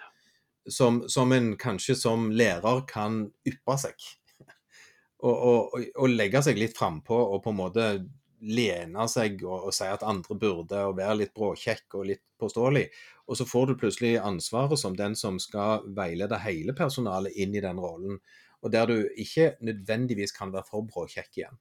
[0.68, 4.06] som, som, en kanskje som lærer kan yppe seg.
[5.26, 7.90] og, og, og, legge seg litt frampå og på en måte
[8.38, 12.86] lene seg og, si at andre burde og være litt bråkjekk og litt påståelig.
[13.26, 17.64] Og så får du plutselig ansvaret som den som skal veilede hele personalet inn i
[17.64, 18.20] den rollen,
[18.62, 21.58] og der du ikke nødvendigvis kan være for bråkjekk igjen.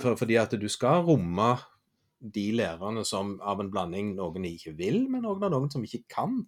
[0.00, 1.52] For, fordi at du skal romme
[2.22, 6.04] de lærerne som av en blanding noen ikke vil, men noen av noen som ikke
[6.12, 6.38] kan.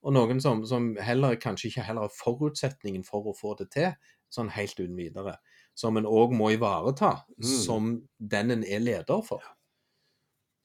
[0.00, 3.90] Og noen som, som heller kanskje ikke heller har forutsetningen for å få det til,
[4.32, 5.36] sånn helt uten videre.
[5.76, 7.48] Som en òg må ivareta mm.
[7.64, 9.44] som den en er leder for.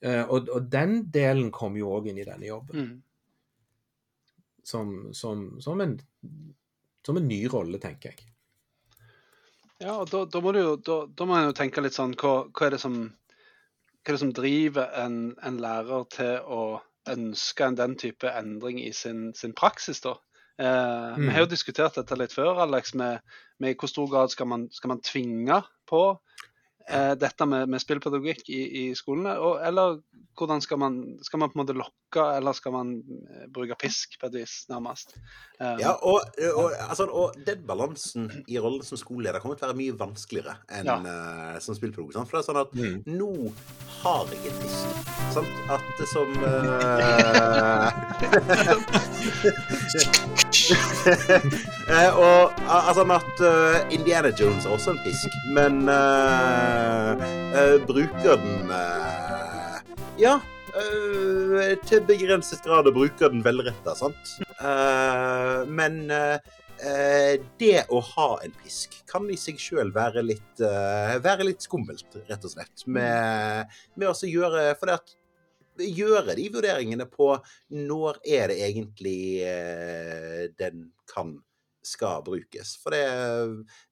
[0.06, 2.88] Uh, og, og, den delen kommer jo òg inn i denne jobben.
[2.88, 2.96] Mm.
[4.66, 5.98] Som, som, som, en,
[7.06, 8.32] som en ny rolle, tenker jeg.
[9.84, 12.16] Ja, og da, da må du jo da, da, må en jo tenke litt sånn
[12.20, 16.62] hva, hva, er det som, hva er det som driver en, en lærer til å
[17.12, 20.16] ønske en den type endring i sin, sin praksis, da?
[20.58, 21.26] Eh, mm.
[21.26, 23.20] Vi har jo diskutert dette litt før, Alex, med,
[23.60, 25.60] med i hvor stor grad skal man, skal man tvinge
[25.90, 26.06] på
[27.18, 29.32] dette med, med spillpedagogikk i, i skolene?
[29.42, 29.96] Og, eller
[30.38, 34.20] hvordan skal man, skal man på en måte lokke, eller skal man eh, bruke pisk
[34.20, 35.16] på et vis, nærmest?
[35.60, 36.20] Eh, ja, og,
[36.56, 40.56] og, altså, og, den balansen i rollen som skoleleder kommer til å være mye vanskeligere
[40.80, 40.98] enn ja.
[41.00, 42.14] uh, som spillpedagog.
[42.16, 42.30] Sant?
[42.30, 42.98] For det er sånn at mm.
[43.16, 43.32] nå
[44.02, 44.86] har jeg en pisk.
[45.36, 45.52] Sant?
[45.72, 46.46] At det som uh,
[52.16, 55.86] og altså at uh, Indiana Jones er også en fisk, men
[57.88, 58.74] bruker den
[60.20, 60.40] ja.
[60.76, 64.34] Uh, til begrenset grad å bruke den velretta, sant.
[64.60, 66.36] Uh, men uh,
[67.60, 70.26] det å ha en pisk kan i seg sjøl være
[71.24, 72.84] være litt skummelt, rett og slett.
[72.92, 75.16] Med, med å gjøre For det at
[75.80, 77.34] gjøre de vurderingene på
[77.76, 79.20] når er det egentlig
[80.60, 81.38] den kan
[81.86, 82.76] skal brukes.
[82.82, 83.06] For det,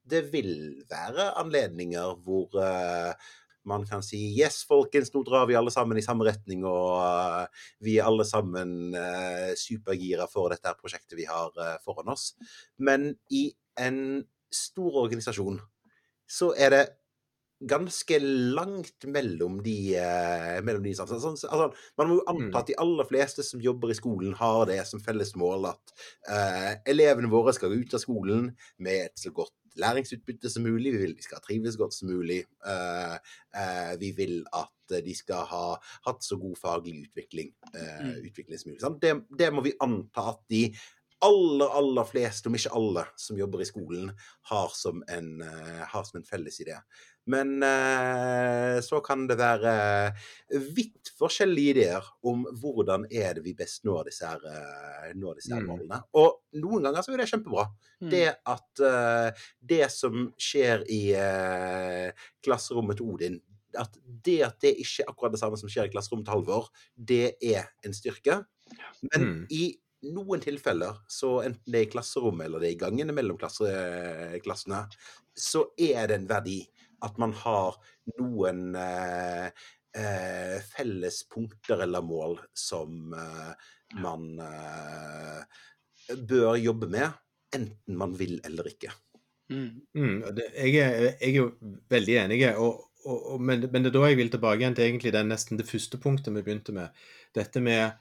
[0.09, 2.57] det vil være anledninger hvor
[3.69, 7.67] man kan si yes, folkens, nå drar vi alle sammen i samme retning, og uh,
[7.85, 8.95] vi er alle sammen
[9.55, 11.53] supergira for dette prosjektet vi har
[11.85, 12.33] foran oss.
[12.81, 13.45] Men i
[13.79, 14.23] en
[14.53, 15.61] stor organisasjon
[16.29, 16.83] så er det
[17.69, 19.77] ganske langt mellom de,
[20.65, 22.59] mellom de altså, altså, Man må jo anta mm.
[22.59, 25.93] at de aller fleste som jobber i skolen, har det som felles mål at
[26.89, 28.49] elevene våre skal ut av skolen
[28.83, 30.93] med et så godt læringsutbytte som mulig.
[30.93, 32.43] Vi vil de skal trives godt som mulig.
[32.65, 33.17] Uh,
[33.57, 38.17] uh, vi vil at de skal ha hatt så god faglig utvikling, uh, mm.
[38.27, 38.83] utvikling som mulig.
[39.01, 40.65] Det, det, må vi anta at de
[41.23, 44.11] aller, aller fleste, om ikke alle, som jobber i skolen,
[44.51, 46.75] har som en, har som en felles idé.
[47.31, 49.73] Men eh, så kan det være
[50.75, 55.53] vidt forskjellige ideer om hvordan er det vi best når disse, her, eh, når disse
[55.53, 55.69] her mm.
[55.71, 56.01] målene.
[56.19, 57.67] Og noen ganger så er det kjempebra.
[58.03, 58.09] Mm.
[58.11, 63.39] Det at eh, det som skjer i eh, klasserommet til Odin,
[63.79, 66.67] at det at det ikke er akkurat det samme som skjer i klasserommet til Halvor,
[66.93, 68.43] det er en styrke.
[69.13, 69.39] Men mm.
[69.55, 69.63] i
[70.11, 73.71] noen tilfeller, så enten det er i klasserommet eller det er i gangene mellom klasse,
[74.43, 74.83] klassene,
[75.33, 76.59] så er det en verdi
[77.03, 77.77] at man har
[78.17, 79.47] noen eh,
[79.97, 85.43] eh, felles punkter eller mål som, eh, man eh,
[86.17, 87.11] bør jobbe med,
[87.55, 88.93] enten man vil eller ikke.
[89.51, 89.83] Mm.
[89.93, 91.49] Mm, det, jeg, er, jeg er jo
[91.91, 94.87] veldig enig, og, og, og, men, men det er da jeg vil tilbake igjen til
[94.87, 97.03] egentlig det, nesten det første punktet vi begynte med.
[97.35, 97.91] Dette med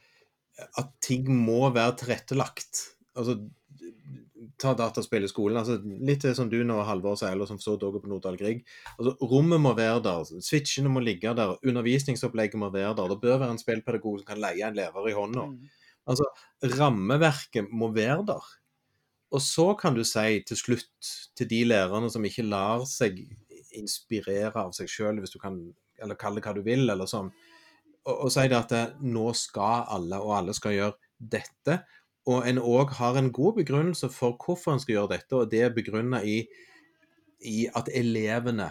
[0.78, 2.86] at ting må være tilrettelagt.
[3.18, 3.38] Altså,
[4.60, 5.58] ta dataspill i skolen.
[5.60, 8.64] altså Litt som du nå, Halvor, sier, eller som så dere på Nordahl Grieg.
[8.96, 13.12] Altså, rommet må være der, switchene må ligge der, undervisningsopplegget må være der.
[13.12, 15.46] Det bør være en spillpedagog som kan leie en lærer i hånda.
[15.52, 15.78] Mm.
[16.12, 16.26] Altså,
[16.78, 18.50] rammeverket må være der.
[19.32, 23.22] Og så kan du si til slutt til de lærerne som ikke lar seg
[23.78, 25.56] inspirere av seg sjøl, hvis du kan,
[26.02, 27.30] eller kall det hva du vil, eller sånn,
[28.02, 31.78] og, og si det at det, nå skal alle, og alle skal gjøre dette.
[32.30, 35.64] Og en òg har en god begrunnelse for hvorfor en skal gjøre dette, og det
[35.66, 36.44] er begrunna i,
[37.42, 38.70] i at elevene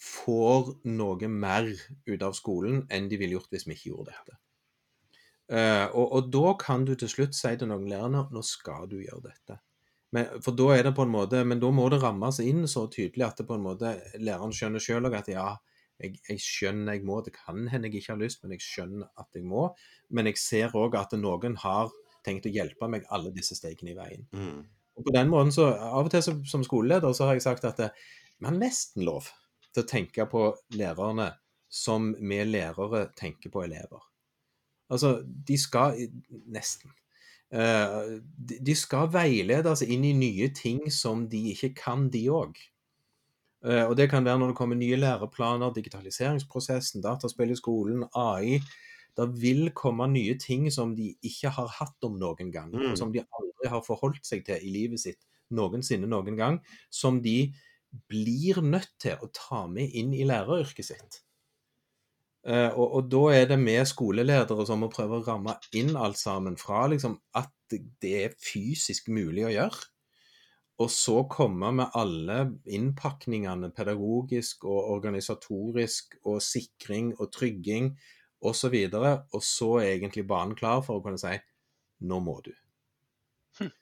[0.00, 1.68] får noe mer
[2.06, 4.40] ut av skolen enn de ville gjort hvis vi ikke gjorde dette.
[5.46, 8.98] Uh, og, og da kan du til slutt si til noen lærere nå skal du
[8.98, 9.60] gjøre dette.
[10.14, 12.86] Men, for da er det på en måte, men da må det rammes inn så
[12.90, 15.48] tydelig at det på en måte læreren skjønner sjøl at ja,
[16.02, 19.10] jeg, jeg, skjønner jeg må, det kan hende jeg ikke har lyst, men jeg skjønner
[19.20, 19.68] at jeg må.
[20.08, 21.92] Men jeg ser òg at noen har
[22.26, 24.26] tenkt å hjelpe meg alle disse stegene i veien.
[24.34, 24.60] Mm.
[24.96, 27.66] Og på den måten så, Av og til som, som skoleleder så har jeg sagt
[27.68, 27.90] at det,
[28.40, 29.30] vi har nesten lov
[29.72, 31.30] til å tenke på lærerne
[31.72, 34.04] som vi lærere tenker på elever.
[34.92, 35.98] Altså, de skal
[36.52, 36.94] Nesten.
[37.54, 42.58] Uh, de, skal veiledes inn i nye ting som de ikke kan, de òg.
[43.62, 48.58] Uh, og det kan være når det kommer nye læreplaner, digitaliseringsprosessen, dataspill i skolen, AI.
[49.16, 52.72] Det vil komme nye ting som de ikke har hatt om noen gang.
[52.74, 52.96] Mm.
[52.98, 55.22] Som de aldri har forholdt seg til i livet sitt
[55.56, 56.60] noensinne noen gang.
[56.92, 57.54] Som de
[58.10, 61.22] blir nødt til å ta med inn i læreryrket sitt.
[62.46, 66.20] Uh, og, og, da er det vi skoleledere som må prøve å ramme inn alt
[66.20, 69.80] sammen fra liksom at det er fysisk mulig å gjøre,
[70.78, 72.36] og så komme med alle
[72.70, 77.94] innpakningene pedagogisk og organisatorisk og sikring og trygging
[78.42, 81.34] og, så og så er egentlig banen klar for å kunne si
[82.06, 82.52] nå må du.
[83.58, 83.72] Hm.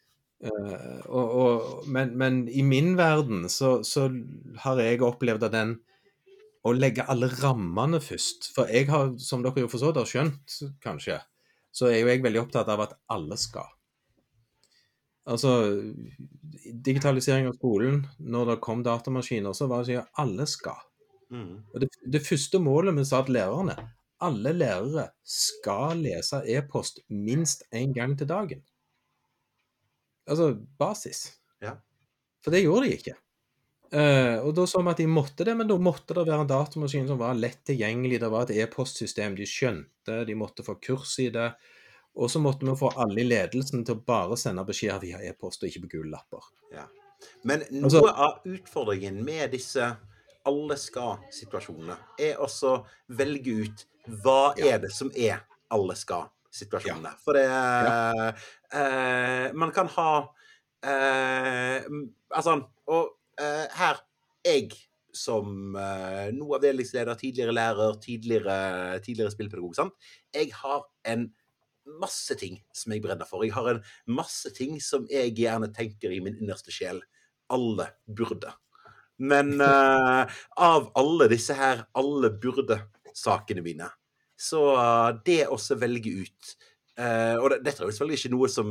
[0.44, 4.06] Uh, og, og, men, men, i min verden så, så
[4.62, 5.76] har jeg opplevd at den
[6.64, 8.50] å legge alle rammene først.
[8.54, 11.18] For jeg har, som dere jo for så vidt har skjønt, kanskje,
[11.74, 13.68] så er jo jeg veldig opptatt av at alle skal.
[15.24, 15.50] Altså,
[16.84, 20.80] digitalisering av skolen, når det kom datamaskiner, så var det sånn at alle skal.
[21.32, 21.52] Mm.
[21.72, 23.76] Og det, det, første målet vi sa til lærerne,
[24.24, 28.62] alle lærere skal lese e-post minst én gang til dagen.
[30.28, 31.26] Altså basis.
[31.62, 31.76] Ja.
[32.44, 33.18] For det gjorde de ikke.
[33.94, 36.50] Uh, og da så vi at de måtte det, men da måtte det være en
[36.50, 38.18] datamaskin som var lett tilgjengelig.
[38.24, 41.52] Det var et e-postsystem de skjønte, de måtte få kurs i det.
[42.18, 45.62] Og så måtte vi få alle i ledelsen til å bare sende beskjeder via e-post
[45.62, 46.50] og ikke på gule lapper.
[46.74, 46.88] Ja.
[47.42, 49.96] Men noe Altså- av utfordringen med disse
[50.44, 53.86] alle skal-situasjonene, er også velge ut
[54.24, 55.42] hva er det som er
[55.74, 57.14] alle skal-situasjonene.
[57.24, 60.10] For det eh, Man kan ha
[60.84, 61.86] eh,
[62.34, 62.58] Altså,
[62.90, 64.02] og eh, her
[64.44, 64.74] Jeg
[65.14, 69.94] som eh, nå avdelingsleder, tidligere lærer, tidligere, tidligere spillpedagog, sant?
[70.34, 71.28] jeg har en
[72.00, 73.44] masse ting som jeg brenner for.
[73.44, 76.98] Jeg har en masse ting som jeg gjerne tenker i min innerste sjel.
[77.52, 78.50] Alle burde.
[79.22, 80.24] Men uh,
[80.70, 82.32] av alle disse her alle
[83.14, 83.88] burde-sakene mine,
[84.36, 86.56] så eh, det også velge ut
[86.94, 88.68] Uh, Og dette er jo selvfølgelig ikke noe som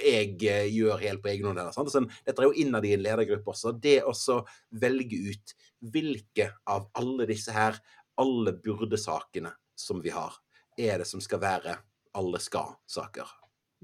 [0.00, 1.58] jeg uh, gjør helt på egen hånd.
[1.92, 3.74] Sånn, dette er jo innad i en ledergruppe også.
[3.76, 4.38] Det også
[4.80, 5.52] velge ut
[5.92, 7.76] hvilke av alle disse her
[8.16, 10.32] alle burde-sakene som vi har,
[10.80, 11.76] er det som skal være
[12.16, 13.28] alle skal-saker.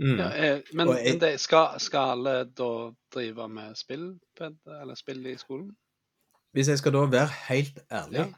[0.01, 0.17] Mm.
[0.17, 2.71] Ja, eh, men jeg- men det, skal, skal alle da
[3.13, 5.75] drive med spill, eller spill i skolen?
[6.57, 8.31] Hvis jeg skal da være helt ærlig,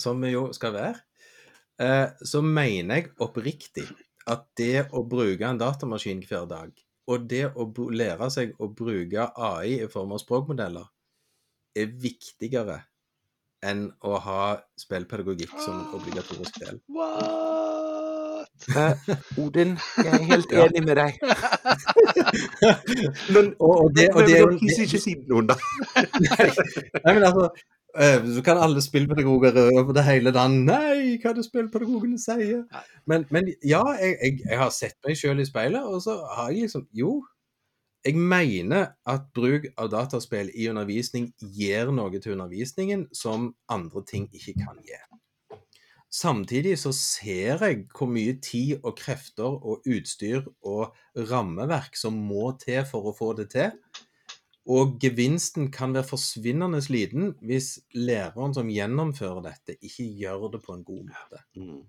[0.00, 1.00] som vi jo skal være,
[1.82, 3.86] eh, så mener jeg oppriktig
[4.30, 6.72] at det å bruke en datamaskin hver dag,
[7.10, 10.86] og det å lære seg å bruke AI i form av språkmodeller,
[11.78, 12.80] er viktigere
[13.66, 14.42] enn å ha
[14.80, 16.80] spillpedagogikk som obligatorisk del.
[18.76, 18.92] Uh,
[19.40, 21.14] Odin, jeg er helt enig med deg.
[23.34, 25.56] Men, Og, og det, og det er jo men dere ikke si noen, da.
[27.06, 27.16] Nei,
[27.98, 32.64] eh, Så kan alle spillpedagoger over det hele land Nei, hva er det spillpedagogene sier?
[33.06, 36.50] Men, men ja, jeg, jeg, jeg har sett meg sjøl i speilet, og så har
[36.50, 37.20] jeg liksom Jo,
[38.04, 44.30] jeg mener at bruk av dataspill i undervisning gir noe til undervisningen som andre ting
[44.32, 45.00] ikke kan gi.
[46.10, 50.96] Samtidig så ser jeg hvor mye tid og krefter og utstyr og
[51.30, 53.76] rammeverk som må til for å få det til.
[54.68, 60.76] Og gevinsten kan være forsvinnende liten hvis læreren som gjennomfører dette, ikke gjør det på
[60.76, 61.42] en god måte.
[61.56, 61.80] Mm.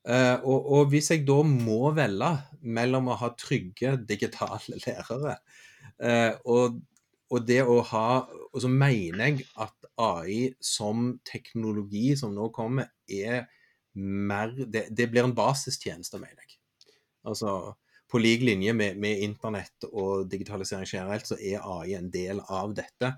[0.00, 2.30] Uh, og, og hvis jeg da må velge
[2.64, 5.34] mellom å ha trygge digitale lærere
[6.00, 6.78] uh, og,
[7.28, 8.06] og det å ha
[8.48, 13.44] Og så mener jeg at AI som teknologi som nå kommer, er
[13.92, 16.56] mer Det, det blir en basistjeneste, mener jeg.
[17.28, 17.74] Altså
[18.10, 22.74] på lik linje med, med internett og digitalisering generelt, så er AI en del av
[22.76, 23.14] dette.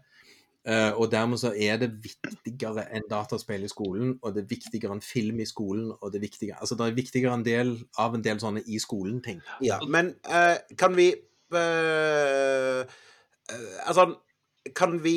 [0.63, 4.95] Uh, og dermed så er det viktigere enn dataspill i skolen, og det er viktigere
[4.95, 8.15] enn film i skolen, og det er viktigere Altså det er viktigere en del av
[8.15, 9.41] en del sånne i skolen-ting.
[9.67, 11.09] Ja, men uh, kan vi
[11.57, 12.85] uh,
[13.89, 14.07] Altså,
[14.79, 15.17] kan vi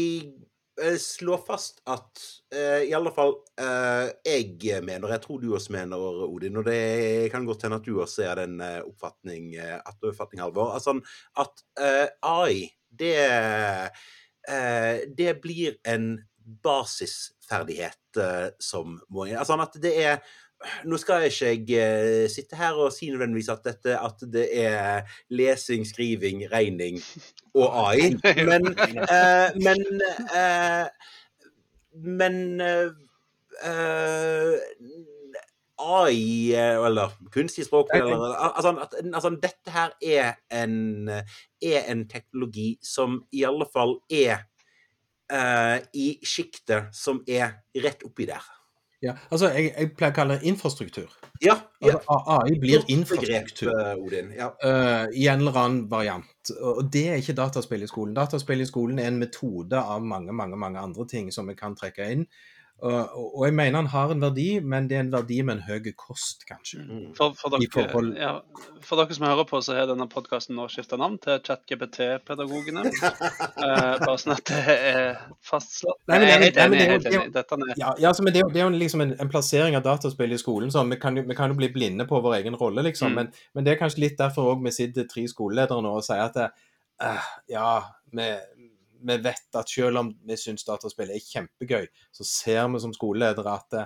[1.00, 2.20] slå fast at
[2.56, 7.32] eh, i alle fall eh, jeg mener, jeg tror du også mener, Odin, og det
[7.32, 10.98] kan godt hende at du også er den eh, oppfatning, eh, at oppfatning Halvor, altså
[11.40, 16.18] at eh, AI, det eh, det blir en
[16.64, 19.26] basisferdighet eh, som må.
[19.32, 20.20] Altså at det er
[20.86, 25.18] Nå skal ikke jeg eh, sitte her og si nødvendigvis at, dette, at det er
[25.30, 27.00] lesing, skriving, regning
[27.56, 28.14] og AI,
[28.46, 30.02] men uh, Men,
[30.36, 30.88] uh,
[31.94, 34.52] men uh,
[35.80, 42.78] AI, eller kunstig språk eller, altså, at, altså, Dette her er en, er en teknologi
[42.84, 44.46] som i alle fall er
[45.98, 48.44] i sjiktet som er rett oppi der.
[49.06, 51.12] Ja, altså jeg, jeg pleier å kalle det infrastruktur.
[51.44, 51.98] Ja, ja.
[52.00, 53.70] Altså, AI blir infrastruktur.
[53.74, 54.32] eh, Odin.
[54.38, 54.50] Ja.
[54.64, 56.52] uh, i en eller annen variant.
[56.62, 58.16] Og det er ikke dataspill i skolen.
[58.18, 61.76] Dataspill i skolen er en metode av mange mange, mange andre ting som vi kan
[61.78, 62.26] trekke inn.
[62.84, 65.62] Og, og, jeg mener han har en verdi, men det er en verdi med en
[65.64, 66.82] høy kost, kanskje.
[66.84, 67.06] Mm.
[67.16, 68.34] For, for, dere, forhold- ja,
[68.84, 72.86] for dere som hører på, så har denne podkasten nå skifta navn til ChatGPT-pedagogene.
[73.66, 75.14] Eh, bare sånn at det er
[75.46, 75.98] fastslått.
[76.12, 77.30] Nei, men- jeg er nei, jeg det er.
[77.34, 79.86] Dette er Ja, ja men det, er det er jo liksom en, en plassering av
[79.86, 80.70] dataspill i skolen.
[80.74, 83.16] Så vi, kan jo, vi kan jo bli blinde på vår egen rolle, liksom.
[83.16, 83.16] Mm.
[83.16, 86.26] Men, men det er kanskje litt derfor òg vi sitter tre skoleledere nå og sier
[86.28, 86.50] at det,
[87.06, 87.70] uh, ja,
[88.12, 88.30] vi,
[89.06, 93.54] vi vet at selv om vi syns dataspill er kjempegøy, så ser vi som skoleledere
[93.54, 93.86] at det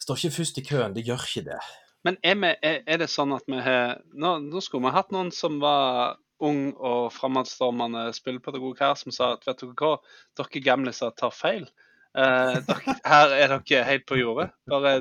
[0.00, 0.96] står ikke først i køen.
[0.96, 1.60] Det gjør ikke det.
[2.06, 5.28] Men er, vi, er, det sånn at vi har nå, nå skulle vi hatt noen
[5.36, 9.98] som var ung og fremadstormende spillpedagog her, som sa at vet dere hva,
[10.40, 11.68] dere gamliser tar feil.
[12.16, 14.48] Eh, dere, her er dere helt på jordet.
[14.70, 14.94] Bare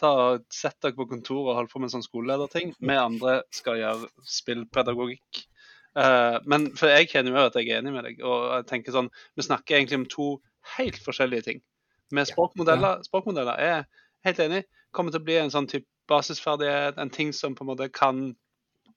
[0.00, 0.12] ta
[0.52, 2.74] sett dere på kontoret og hold på med sånn skolelederting.
[2.76, 5.46] Vi andre skal gjøre spillpedagogikk.
[5.96, 8.22] Eh, men for jeg kjenner jo at jeg er enig med deg.
[8.24, 10.28] og jeg tenker sånn, Vi snakker egentlig om to
[10.76, 11.60] helt forskjellige ting.
[12.12, 13.84] Med språkmodeller, språkmodeller er
[14.24, 17.70] helt enig, kommer til å bli en sånn type basisferdighet, en ting som på en
[17.72, 18.34] måte kan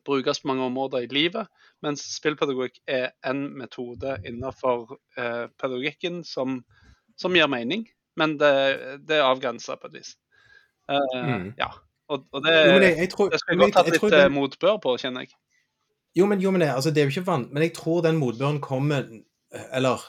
[0.05, 1.47] brukes på mange områder i livet.
[1.83, 6.63] Mens spillpedagogikk er en metode innenfor eh, pedagogikken som,
[7.19, 8.51] som gir mening, men det,
[9.07, 10.15] det er avgrensa på et vis.
[10.89, 11.53] Uh, Mm.
[11.59, 11.67] Ja.
[12.07, 14.77] Og, og det, Jo, jeg, jeg tror, det skal jeg godt ha litt den- motbør
[14.81, 15.33] på, kjenner jeg.
[16.17, 18.17] Jo, men, jo, men det, altså, det er jo ikke vant, men jeg tror den
[18.17, 19.05] motbøren kommer
[19.73, 20.01] Eller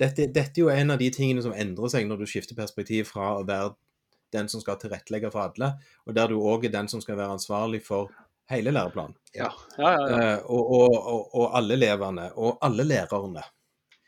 [0.00, 3.06] dette, dette er jo en av de tingene som endrer seg når du skifter perspektiv
[3.12, 3.72] fra å være
[4.34, 5.74] den som skal tilrettelegge for alle,
[6.08, 8.10] og der du òg er den som skal være ansvarlig for
[8.50, 9.14] hele læreplanen.
[9.36, 10.06] Ja, ja, ja.
[10.08, 10.20] ja.
[10.20, 13.44] Eh, og, og, og, og alle elevene, og alle lærerne.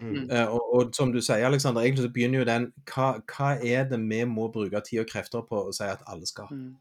[0.01, 0.25] Mm.
[0.27, 3.87] Uh, og, og som du sier, Alexander, egentlig så begynner jo den hva, hva er
[3.89, 6.51] det vi må bruke tid og krefter på å si at alle skal?
[6.51, 6.73] Mm.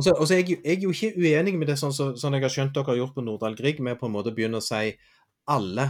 [0.00, 2.14] Og så, og så er jeg, jeg er jo ikke uenig med det sånn som
[2.16, 4.56] sånn jeg har skjønt dere har gjort på Nordahl Grieg, med på en måte begynne
[4.56, 4.94] å si
[5.52, 5.84] alle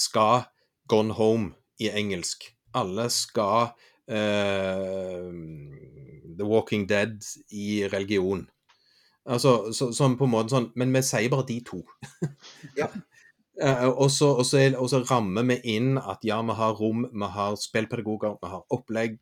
[0.00, 0.46] skal
[0.88, 2.46] gone home i engelsk.
[2.72, 3.74] Alle skal
[4.08, 7.20] uh, The Walking Dead
[7.52, 8.46] i religion.
[9.28, 11.84] Altså, så, sånn på en måte sånn, Men vi sier bare de to.
[12.80, 12.88] Ja.
[13.60, 17.04] Uh, og, så, og, så, og så rammer vi inn at ja, vi har rom,
[17.12, 19.20] vi har spillpedagoger, vi har opplegg.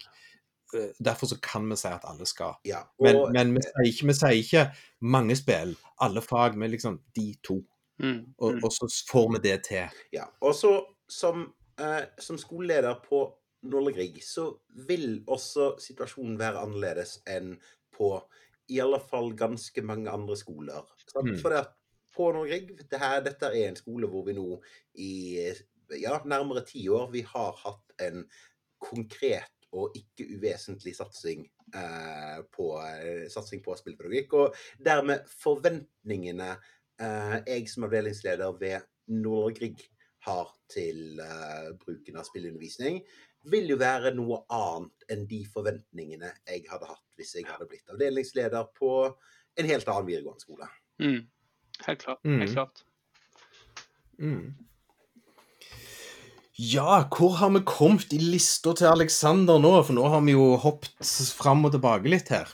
[0.75, 2.55] Eh, Derfor så kan vi si at alle skal.
[2.64, 2.83] Ja.
[3.01, 4.64] Men, Og, men vi, sier ikke, vi sier ikke
[5.01, 7.61] mange spill, alle fag, men liksom de to.
[8.03, 8.35] Mm.
[8.39, 8.64] Og, Mm.
[8.64, 10.01] og så får vi det til.
[10.12, 10.73] Ja, og så
[11.09, 13.27] som, eh, som skoleleder på
[13.62, 14.49] Nordre Grieg, så
[14.89, 17.53] vil også situasjonen være annerledes enn
[17.95, 18.16] på
[18.68, 20.83] i alle fall ganske mange andre skoler.
[21.07, 21.29] Sant?
[21.29, 21.39] Mm.
[21.39, 21.70] For det at
[22.16, 24.61] på Norge, Grieg, det her, dette er en skole hvor vi nå
[24.95, 25.12] i
[26.01, 28.25] ja, nærmere ti år vi har hatt en
[28.83, 34.37] konkret og ikke uvesentlig satsing eh, på, eh, satsing på spillpedagogikk.
[34.39, 39.85] Og dermed forventningene eh, jeg som avdelingsleder ved Nordre Grieg
[40.27, 43.01] har til eh, bruken av spillundervisning,
[43.51, 47.91] vil jo være noe annet enn de forventningene jeg hadde hatt hvis jeg hadde blitt
[47.91, 48.93] avdelingsleder på
[49.59, 50.68] en helt annen videregående skole.
[51.03, 51.25] Mm.
[51.89, 52.23] Helt klart.
[52.25, 52.39] Mm.
[52.45, 52.85] Helt klart.
[54.23, 54.53] Mm.
[56.63, 59.73] Ja, hvor har vi kommet i lista til Alexander nå?
[59.83, 62.53] For nå har vi jo hoppet fram og tilbake litt her.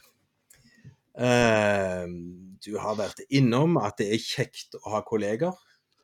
[1.18, 2.06] Uh,
[2.64, 5.52] du har vært innom at det er kjekt å ha kolleger.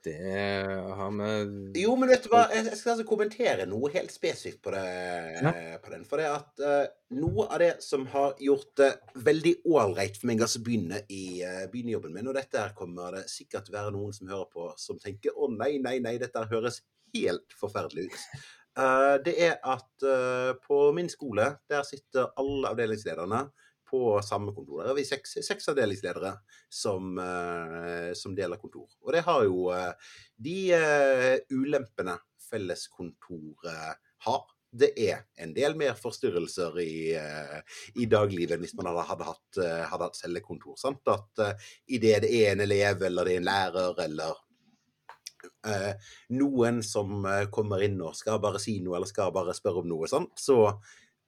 [0.05, 0.19] Det
[0.99, 4.61] har vi Jo, men vet du hva, jeg jeg skal altså kommentere noe helt spesifikt
[4.67, 6.05] på, det, på den.
[6.11, 6.83] For det at uh,
[7.17, 8.91] noe av det som har gjort det
[9.31, 13.17] veldig ålreit for meg å begynne i uh, begynne jobben min, og dette her kommer
[13.17, 16.83] det sikkert være noen som hører på, som tenker å nei, nei, nei, dette høres
[17.15, 18.21] helt forferdelig ut.
[18.75, 23.45] Uh, det er at uh, på min skole, der sitter alle avdelingslederne
[23.87, 24.83] på samme kontor.
[24.83, 26.33] Der er vi seks, seks avdelingsledere
[26.73, 28.89] som, uh, som deler kontor.
[29.05, 29.69] Og det har jo
[30.35, 30.59] de
[31.55, 32.17] ulempene
[32.49, 34.43] felleskontoret har.
[34.75, 37.15] Det er en del mer forstyrrelser i,
[37.95, 39.61] i daglivet hvis man hadde, hadde hatt,
[39.93, 40.75] hadde hatt cellekontor.
[40.91, 44.43] At uh, idet det er en elev eller det er en lærer eller
[46.37, 49.91] noen som eh, kommer inn og skal bare si noe eller skal bare spørre om
[49.91, 50.33] noe, sant?
[50.41, 50.75] så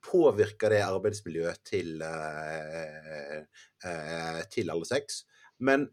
[0.07, 3.41] påvirker det arbeidsmiljøet til, eh,
[3.85, 5.25] eh, til alle seks.
[5.59, 5.89] Men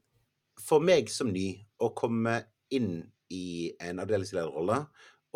[0.61, 1.47] for meg som ny
[1.81, 2.37] å komme
[2.73, 3.01] inn
[3.33, 4.83] i en avdelingslederrolle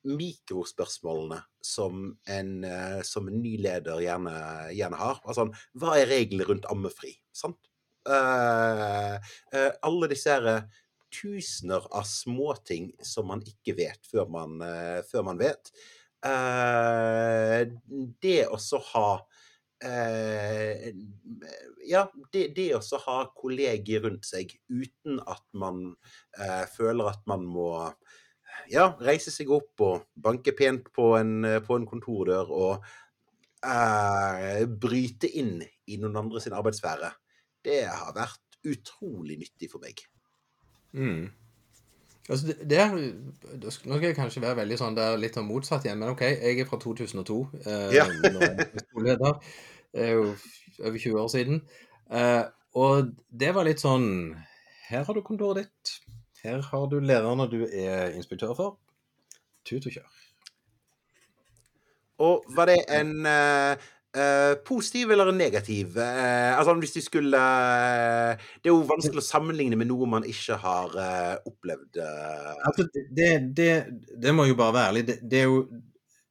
[0.05, 4.35] mikrospørsmålene som en, eh, som en ny leder gjerne,
[4.77, 5.17] gjerne har.
[5.25, 5.43] Altså,
[5.81, 7.13] hva er reglene rundt ammefri?
[7.33, 7.61] Sant?
[8.05, 9.17] Uh,
[9.57, 10.69] uh, alle disse her
[11.09, 15.73] tusener av småting som man ikke vet før man, uh, før man vet.
[16.25, 17.67] Eh,
[18.25, 19.09] det også ha
[19.85, 20.91] eh,
[21.85, 25.91] Ja, det, det å ha kollegier rundt seg uten at man
[26.39, 27.69] eh, føler at man må
[28.73, 32.89] ja, reise seg opp og banke pent på en, på en kontordør og
[33.67, 37.13] eh, bryte inn i noen andre sin arbeidssfære.
[37.65, 40.01] Det har vært utrolig nyttig for meg.
[40.97, 41.27] Mm.
[42.25, 42.81] Altså, det, det
[43.61, 46.23] nå skal jeg kanskje være veldig sånn, det er litt sånn motsatt igjen, men OK,
[46.25, 47.39] jeg er fra 2002.
[47.67, 48.07] Eh, Ja.
[48.09, 49.57] når jeg er.
[49.95, 50.27] Det er jo
[50.83, 51.61] over 20 år siden.
[52.11, 54.35] Eh, og det var litt sånn
[54.89, 55.95] Her har du kontoret ditt.
[56.43, 58.77] Her har du lærerne du er inspektør for.
[59.65, 60.11] Tut og kjør.
[62.25, 63.87] Og var det en eh,
[64.19, 65.97] eh, positiv eller en negativ?
[65.99, 70.27] Eh, altså hvis de skulle eh, Det er jo vanskelig å sammenligne med noe man
[70.29, 72.03] ikke har eh, opplevd.
[72.03, 73.73] Altså, det, det,
[74.23, 75.07] det må jo bare være ærlig.
[75.11, 75.65] Det, det er jo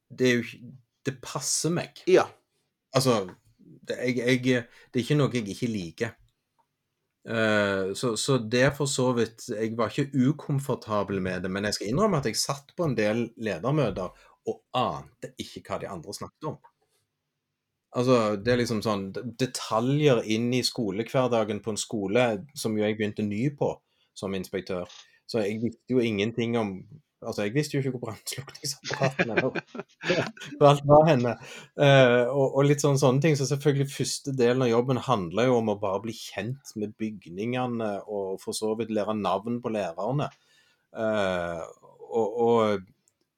[0.08, 0.72] Det er jo
[1.04, 2.04] Det passer meg.
[2.08, 2.28] Ja.
[2.94, 3.24] Altså,
[3.90, 6.14] jeg, jeg, det er ikke noe jeg ikke liker.
[7.24, 11.78] Uh, så, så det for så vidt Jeg var ikke ukomfortabel med det, men jeg
[11.78, 14.12] skal innrømme at jeg satt på en del ledermøter
[14.44, 16.58] og ante ikke hva de andre snakket om.
[17.94, 19.06] Altså, det er liksom sånn
[19.40, 22.26] Detaljer inn i skolehverdagen på en skole
[22.58, 23.70] som jo jeg begynte ny på
[24.18, 24.90] som inspektør.
[25.24, 26.76] Så jeg visste jo ingenting om
[27.24, 29.36] Altså, jeg visste jo ikke hvor brannslukningsapparatene.
[30.58, 31.34] For alt var henne.
[31.78, 33.38] Uh, og, og litt sånn sånne ting.
[33.38, 37.92] Så selvfølgelig første delen av jobben handler jo om å bare bli kjent med bygningene
[38.04, 40.30] og for så vidt lære navn på lærerne.
[40.94, 41.62] Uh,
[42.14, 42.90] og, og,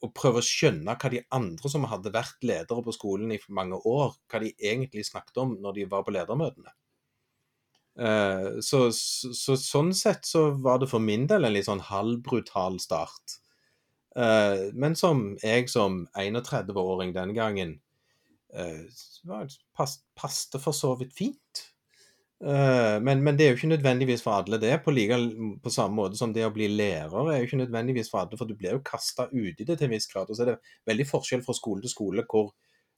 [0.04, 3.78] og prøve å skjønne hva de andre som hadde vært ledere på skolen i mange
[3.88, 6.74] år, hva de egentlig snakket om når de var på ledermøtene.
[7.98, 11.84] Eh, så, så, så sånn sett så var det for min del en litt sånn
[11.88, 13.38] halvbrutal start.
[14.16, 17.78] Eh, men som jeg som 31-åring den gangen
[18.54, 18.84] eh,
[20.16, 21.64] passte for så vidt fint.
[22.44, 25.18] Eh, men, men det er jo ikke nødvendigvis for alle det, på, like,
[25.62, 28.48] på samme måte som det å bli lærer er jo ikke nødvendigvis for alle, for
[28.48, 30.30] du blir jo kasta uti det til en viss grad.
[30.30, 32.54] Og så er det veldig forskjell fra skole til skole hvor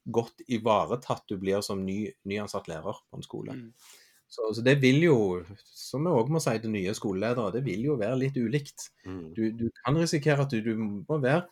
[0.09, 3.59] godt ivaretatt du blir som ny, nyansatt lærer på en skole.
[3.59, 3.99] Mm.
[4.29, 5.17] Så, så det vil jo,
[5.65, 8.91] som vi òg må si til nye skoleledere, det vil jo være litt ulikt.
[9.09, 9.25] Mm.
[9.37, 11.47] Du, du kan risikere at du, du må være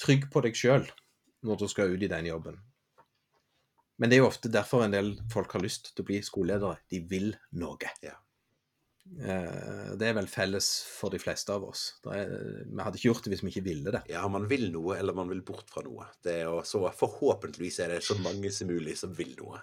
[0.00, 0.84] trygg på deg sjøl
[1.44, 2.60] når du skal ut i den jobben.
[4.00, 6.80] Men det er jo ofte derfor en del folk har lyst til å bli skoleledere.
[6.90, 7.30] De vil
[7.60, 7.92] noe.
[8.02, 8.16] Ja.
[9.04, 11.86] Eh, det er vel felles for de fleste av oss.
[12.02, 12.32] Det er,
[12.66, 14.02] vi hadde ikke gjort det hvis vi ikke ville det.
[14.10, 16.08] Ja, man vil noe, eller man vil bort fra noe.
[16.24, 19.60] Det er jo så Forhåpentligvis er det så mange som mulig som vil noe.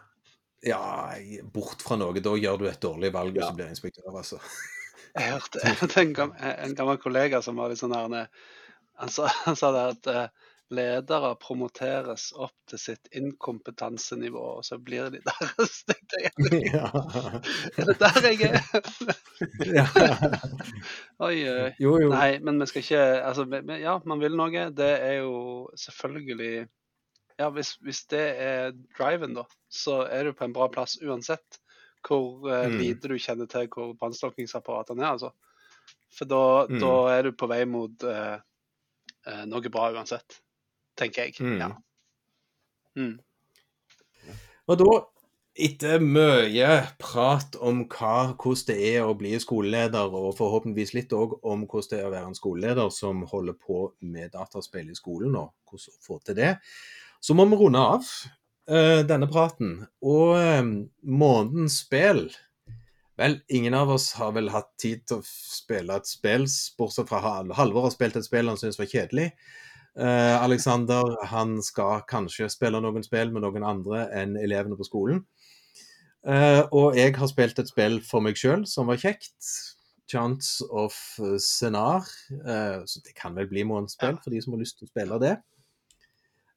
[0.62, 1.16] Ja,
[1.54, 2.22] bort fra noe.
[2.22, 3.50] Da gjør du et dårlig valg hvis Ja.
[3.52, 4.40] du blir inspektør, altså.
[5.18, 8.30] Jeg hørte, jeg hørte en, gammel, en gammel kollega som var litt sånn her
[9.02, 10.28] Han sa, han sa det at eh,
[10.72, 15.50] ledere promoteres opp til sitt inkompetansenivå, og så blir de der.
[15.68, 16.72] Så tenkte jeg.
[17.76, 18.62] Er det der jeg er?
[19.82, 19.88] ja.
[21.20, 21.72] Oi, oi.
[21.82, 22.12] Jo, jo.
[22.14, 23.48] Nei, men vi skal ikke Altså,
[23.82, 24.70] ja, man vil noe.
[24.78, 25.34] Det er jo
[25.76, 26.70] selvfølgelig
[27.42, 31.58] Ja, hvis, hvis det er driven, da, så er du på en bra plass uansett
[32.06, 32.78] hvor eh, Mm.
[32.82, 35.32] lite du kjenner til hvor brannslukningsapparatene er, altså.
[36.12, 36.80] For da, Mm.
[36.82, 38.38] da er du på vei mot eh,
[39.28, 40.40] eh, noe bra uansett,
[40.98, 41.40] tenker jeg.
[41.40, 41.58] Mm.
[41.62, 41.72] Ja.
[42.98, 43.20] Mm.
[44.70, 44.90] Og da,
[45.62, 46.70] etter mye
[47.02, 51.90] prat om hva, hvordan det er å bli skoleleder, og forhåpentligvis litt òg om hvordan
[51.92, 55.98] det er å være en skoleleder som holder på med dataspill i skolen, og hvordan
[55.98, 56.54] å få til det,
[57.22, 58.08] så må vi runde av
[58.72, 59.76] uh, denne praten.
[60.02, 60.64] Og eh,
[61.06, 62.30] månedens spill
[63.20, 66.48] Vel, ingen av oss har vel hatt tid til å spille et spill,
[66.80, 69.28] bortsett fra Halvor har spilt et spill han syns var kjedelig.
[69.94, 75.22] Uh, Alexander han skal kanskje spille noen spill med noen andre enn elevene på skolen.
[76.26, 79.52] Uh, og jeg har spilt et spill for meg sjøl som var kjekt.
[80.10, 80.96] Chance of
[81.44, 82.08] Senar.
[82.32, 85.22] Uh, så det kan vel bli månedsspill for de som har lyst til å spille
[85.22, 85.36] det.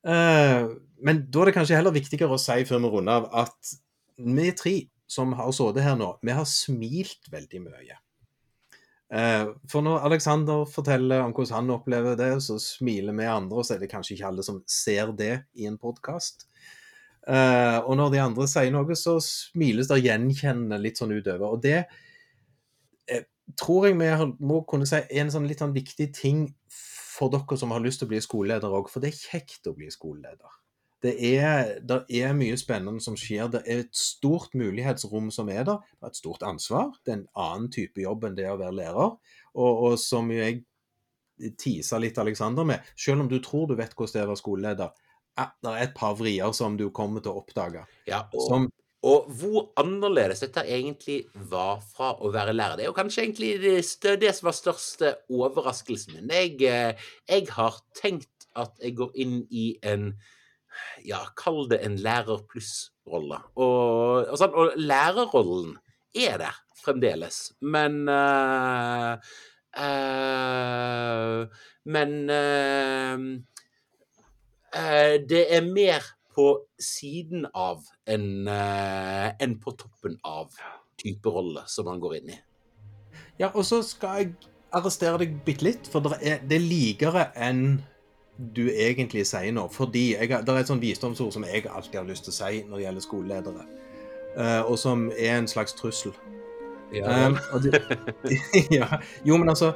[0.05, 0.67] Eh,
[1.05, 3.75] men da er det kanskje heller viktigere å si før vi runder av, at
[4.21, 4.75] vi tre
[5.11, 7.99] som har sittet her nå, vi har smilt veldig mye.
[9.15, 13.67] Eh, For når Alexander forteller om hvordan han opplever det, så smiler vi andre, og
[13.67, 16.49] så er det kanskje ikke alle som ser det i en podkast.
[17.25, 21.55] Og når de andre sier noe, så smiles det gjenkjennende litt sånn utover.
[21.55, 21.79] Og det
[23.09, 23.23] eh,
[23.57, 24.11] tror jeg vi
[24.45, 26.43] må kunne si er en sånn litt sånn viktig ting
[27.15, 29.75] for dere som har lyst til å bli skoleleder òg, for det er kjekt å
[29.77, 30.61] bli skoleleder.
[31.05, 33.51] Det er, det er mye spennende som skjer.
[33.53, 35.83] Det er et stort mulighetsrom som er der.
[35.99, 36.95] Det er et stort ansvar.
[37.05, 39.19] Det er en annen type jobb enn det å være lærer.
[39.53, 40.63] Og, og som jeg
[41.61, 44.41] tisa litt Alexander med, selv om du tror du vet hvordan det er å være
[44.41, 45.05] skoleleder,
[45.35, 47.85] det er et par vrier som du kommer til å oppdage.
[48.09, 48.69] Ja, og, Som,
[49.05, 52.79] og hvor annerledes dette egentlig var fra å være lærer.
[52.79, 53.75] Det er jo kanskje egentlig det,
[54.23, 56.33] det som var største overraskelsen min.
[56.33, 60.15] Jeg, eh, jeg har tenkt at jeg går inn i en
[61.05, 63.41] ja, kall det en lærer pluss-rolle.
[63.55, 65.77] Og, og, sånn, og lærerrollen
[66.17, 69.17] er der fremdeles, men uh,
[69.81, 71.45] uh,
[71.85, 73.19] Men uh,
[75.29, 76.49] det er mer på
[76.81, 80.53] siden av enn eh, enn på toppen av
[81.01, 82.41] type rolle som han går inn i.
[83.39, 84.35] ja, og så skal jeg
[84.75, 87.65] arrestere deg bitte litt, for det er, det er likere enn
[88.35, 89.69] du egentlig sier nå.
[89.71, 92.63] Fordi jeg, det er et sånt visdomsord som jeg alltid har lyst til å si
[92.67, 93.67] når det gjelder skoleledere,
[94.35, 96.15] eh, og som er en slags trussel.
[96.95, 97.81] Um, og det,
[98.79, 98.87] ja,
[99.27, 99.73] jo, men altså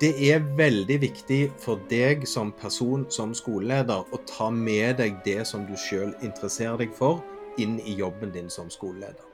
[0.00, 5.42] Det er veldig viktig for deg som person, som skoleleder, å ta med deg det
[5.44, 7.20] som du sjøl interesserer deg for,
[7.60, 9.26] inn i jobben din som skoleleder.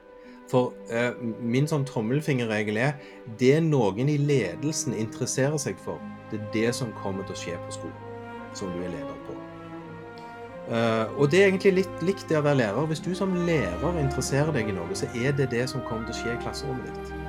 [0.51, 2.99] For eh, min sånn tommelfingerregel er
[3.39, 6.03] det noen i ledelsen interesserer seg for,
[6.33, 8.27] det er det som kommer til å skje på skolen,
[8.59, 9.39] som du er leder på.
[10.67, 12.91] Uh, og det er egentlig litt likt det å være lærer.
[12.91, 16.17] Hvis du som lærer interesserer deg i noe, så er det det som kommer til
[16.17, 17.26] å skje i klasserommet ditt.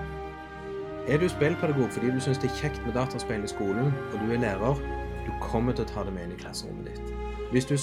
[1.07, 4.33] Er du spillpedagog fordi du syns det er kjekt med dataspill i skolen, og du
[4.35, 4.81] er lærer,
[5.23, 7.13] du kommer til å ta det med inn i klasserommet ditt.
[7.53, 7.75] Hvis du,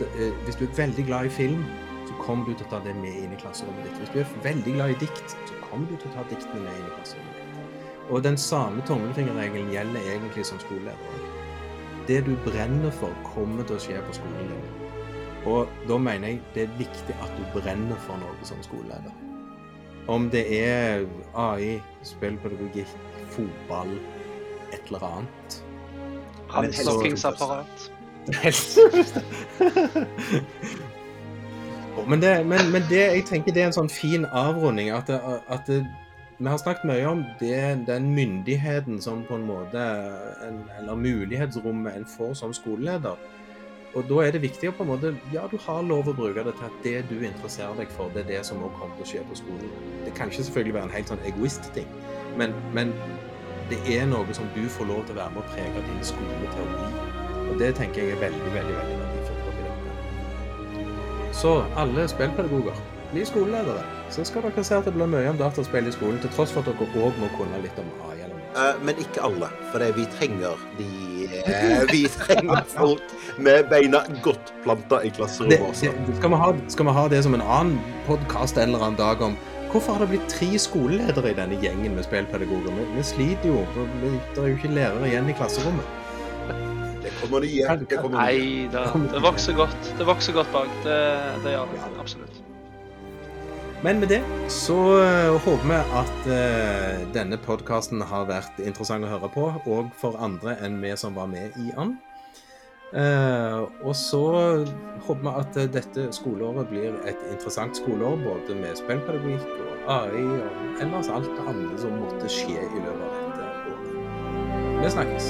[0.00, 1.62] det, eh, hvis du er veldig glad i film,
[2.08, 4.02] så kommer du til å ta det med inn i klasserommet ditt.
[4.02, 6.74] Hvis du er veldig glad i dikt, så kommer du til å ta diktene med
[6.74, 7.98] inn i klasserommet ditt.
[8.10, 11.26] Og den samme tommelfingerregelen gjelder egentlig som skoleleder.
[12.10, 14.70] Det du brenner for, kommer til å skje på skolen din.
[15.46, 19.14] Og da mener jeg det er viktig at du brenner for noe som skoleleder.
[20.10, 21.04] Om det er
[21.38, 22.90] AI, spillpedagogikk,
[23.30, 23.92] fotball,
[24.72, 25.64] et eller annet.
[26.48, 27.90] Brannslukkingsapparat.
[31.92, 34.90] Å, men, det, men, men det, jeg tenker det er en sånn fin avrunding.
[34.96, 35.18] At, det,
[35.52, 35.82] at det,
[36.38, 39.82] vi har snakket mye om det, den myndigheten som på en måte
[40.46, 43.16] en, Eller mulighetsrommet en får som skoleleder.
[43.94, 46.44] Og da er det viktig å på en måte Ja, du har lov å bruke
[46.46, 49.06] det til at det du interesserer deg for, det er det som også kommer til
[49.06, 49.74] å skje på skolen.
[50.06, 51.92] Det kan ikke selvfølgelig være en helt sånn egoist-ting,
[52.40, 52.94] men, men
[53.70, 56.40] det er noe som du får lov til å være med å prege din skole
[56.54, 56.88] til å bli.
[57.50, 59.42] Og det tenker jeg er veldig, veldig veldig verdifullt.
[61.32, 62.76] Så alle spillpedagoger,
[63.12, 63.84] bli skoleledere.
[64.12, 66.60] Så skal dere se at det blir mye om dataspill i skolen, til tross for
[66.60, 68.11] at dere òg må kunne litt om AI.
[68.52, 70.88] Eh, men ikke alle, for det, vi trenger de
[71.40, 75.92] eh, Vi trenger folk med beina godt planta i klasserommet det, også.
[76.18, 79.24] skal, vi ha, skal vi ha det som en annen podkast en eller annen dag
[79.24, 79.38] om
[79.72, 82.74] Hvorfor har det blitt tre skoleledere i denne gjengen med spillpedagoger?
[82.76, 83.62] Vi, vi sliter jo.
[84.02, 85.86] vi- Det er jo ikke lærere igjen i klasserommet.
[87.02, 87.76] Det kommer nye.
[87.88, 88.26] Det kommer nye.
[88.26, 88.82] Nei da,
[89.14, 89.88] det vokser godt.
[89.96, 90.68] Det vokser godt bak.
[90.84, 90.98] Det,
[91.46, 91.80] det gjør det.
[92.04, 92.42] Absolutt.
[93.82, 99.10] Men med det så eh, håper vi at uh, denne podkasten har vært interessant å
[99.10, 101.96] høre på, og for andre enn vi som var med i den.
[102.92, 104.22] Uh, og så
[105.06, 110.22] håper vi at eh, dette skoleåret blir et interessant skoleår, både med spillpedagogikk og AI
[110.28, 113.44] og ellers alt det andre som måtte skje i løpet av dette
[113.74, 113.88] året.
[114.78, 115.26] Vi snakkes.